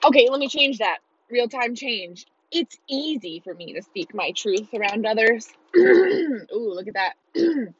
Okay, 0.04 0.28
let 0.30 0.40
me 0.40 0.48
change 0.48 0.78
that. 0.78 0.98
Real 1.30 1.48
time 1.48 1.74
change. 1.74 2.26
It's 2.50 2.76
easy 2.88 3.40
for 3.44 3.54
me 3.54 3.74
to 3.74 3.82
speak 3.82 4.14
my 4.14 4.32
truth 4.32 4.68
around 4.74 5.06
others. 5.06 5.48
Ooh, 5.76 6.44
look 6.52 6.88
at 6.88 6.94
that. 6.94 7.14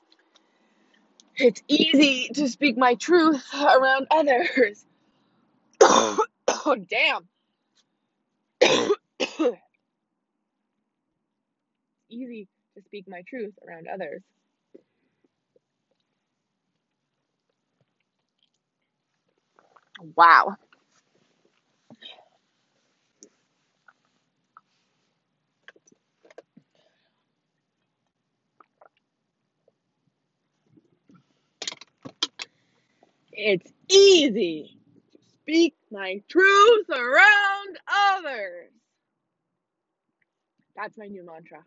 it's 1.37 1.63
easy 1.69 2.31
to 2.35 2.49
speak 2.49 2.77
my 2.77 2.95
truth 2.95 3.45
around 3.55 4.07
others 4.11 4.85
oh, 5.83 6.19
damn. 6.91 7.29
Easy 12.11 12.49
to 12.77 12.83
speak 12.85 13.07
my 13.09 13.23
truth 13.29 13.55
around 13.67 13.87
others. 13.93 14.23
Wow. 20.17 20.57
It's 33.41 33.73
easy 33.89 34.79
to 35.13 35.19
speak 35.43 35.77
my 35.93 36.23
truth 36.29 36.91
around 36.91 37.79
others. 37.89 38.71
That's 40.77 40.99
my 40.99 41.07
new 41.07 41.25
mantra. 41.25 41.61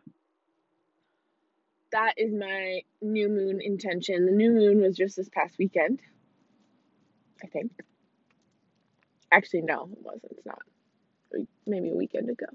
That 1.92 2.14
is 2.18 2.32
my 2.34 2.82
new 3.02 3.30
moon 3.30 3.60
intention. 3.62 4.26
The 4.26 4.32
new 4.32 4.50
moon 4.52 4.82
was 4.82 4.96
just 4.96 5.16
this 5.16 5.30
past 5.30 5.56
weekend, 5.58 6.00
I 7.42 7.46
think. 7.48 7.72
Actually, 9.32 9.62
no, 9.62 9.88
it 9.92 9.98
wasn't. 10.02 10.32
It's 10.32 10.46
not. 10.46 10.62
Maybe 11.66 11.90
a 11.90 11.94
weekend 11.94 12.30
ago. 12.30 12.46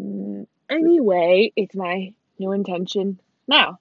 Mm, 0.00 0.46
Anyway, 0.70 1.52
it's 1.56 1.76
my 1.76 2.14
new 2.38 2.52
intention 2.52 3.20
now. 3.46 3.80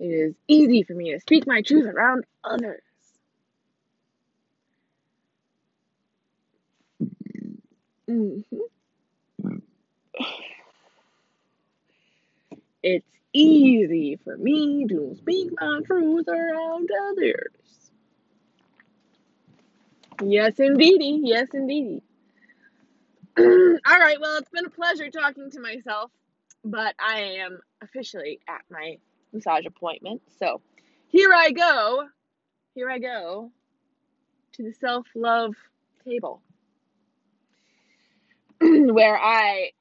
It 0.00 0.06
is 0.06 0.34
easy 0.48 0.82
for 0.82 0.94
me 0.94 1.12
to 1.12 1.20
speak 1.20 1.46
my 1.46 1.62
truth 1.62 1.86
around 1.86 2.24
others. 2.44 2.82
Mhm. 8.08 8.44
It's 12.82 13.06
easy 13.32 14.16
for 14.22 14.36
me 14.36 14.86
to 14.88 15.16
speak 15.18 15.50
my 15.60 15.80
truth 15.84 16.28
around 16.28 16.88
others. 17.10 17.90
Yes, 20.22 20.58
indeedy. 20.60 21.20
Yes, 21.24 21.48
indeedy. 21.52 22.02
All 23.38 23.44
right, 23.98 24.18
well, 24.20 24.38
it's 24.38 24.50
been 24.50 24.66
a 24.66 24.70
pleasure 24.70 25.10
talking 25.10 25.50
to 25.50 25.60
myself, 25.60 26.10
but 26.64 26.94
I 26.98 27.20
am 27.40 27.60
officially 27.82 28.40
at 28.48 28.62
my 28.70 28.98
massage 29.32 29.66
appointment. 29.66 30.22
So 30.38 30.62
here 31.08 31.32
I 31.34 31.50
go. 31.50 32.06
Here 32.74 32.90
I 32.90 32.98
go 32.98 33.50
to 34.52 34.62
the 34.62 34.72
self 34.72 35.06
love 35.14 35.54
table 36.04 36.42
where 38.60 39.18
I 39.18 39.72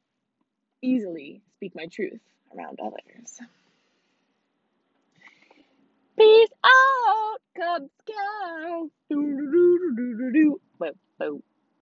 easily 0.81 1.41
speak 1.57 1.75
my 1.75 1.87
truth 1.87 2.19
around 2.57 2.79
others. 2.81 3.39
Peace 6.17 6.49
out, 6.65 7.37
Cub 7.57 7.89
Scout. 8.01 8.89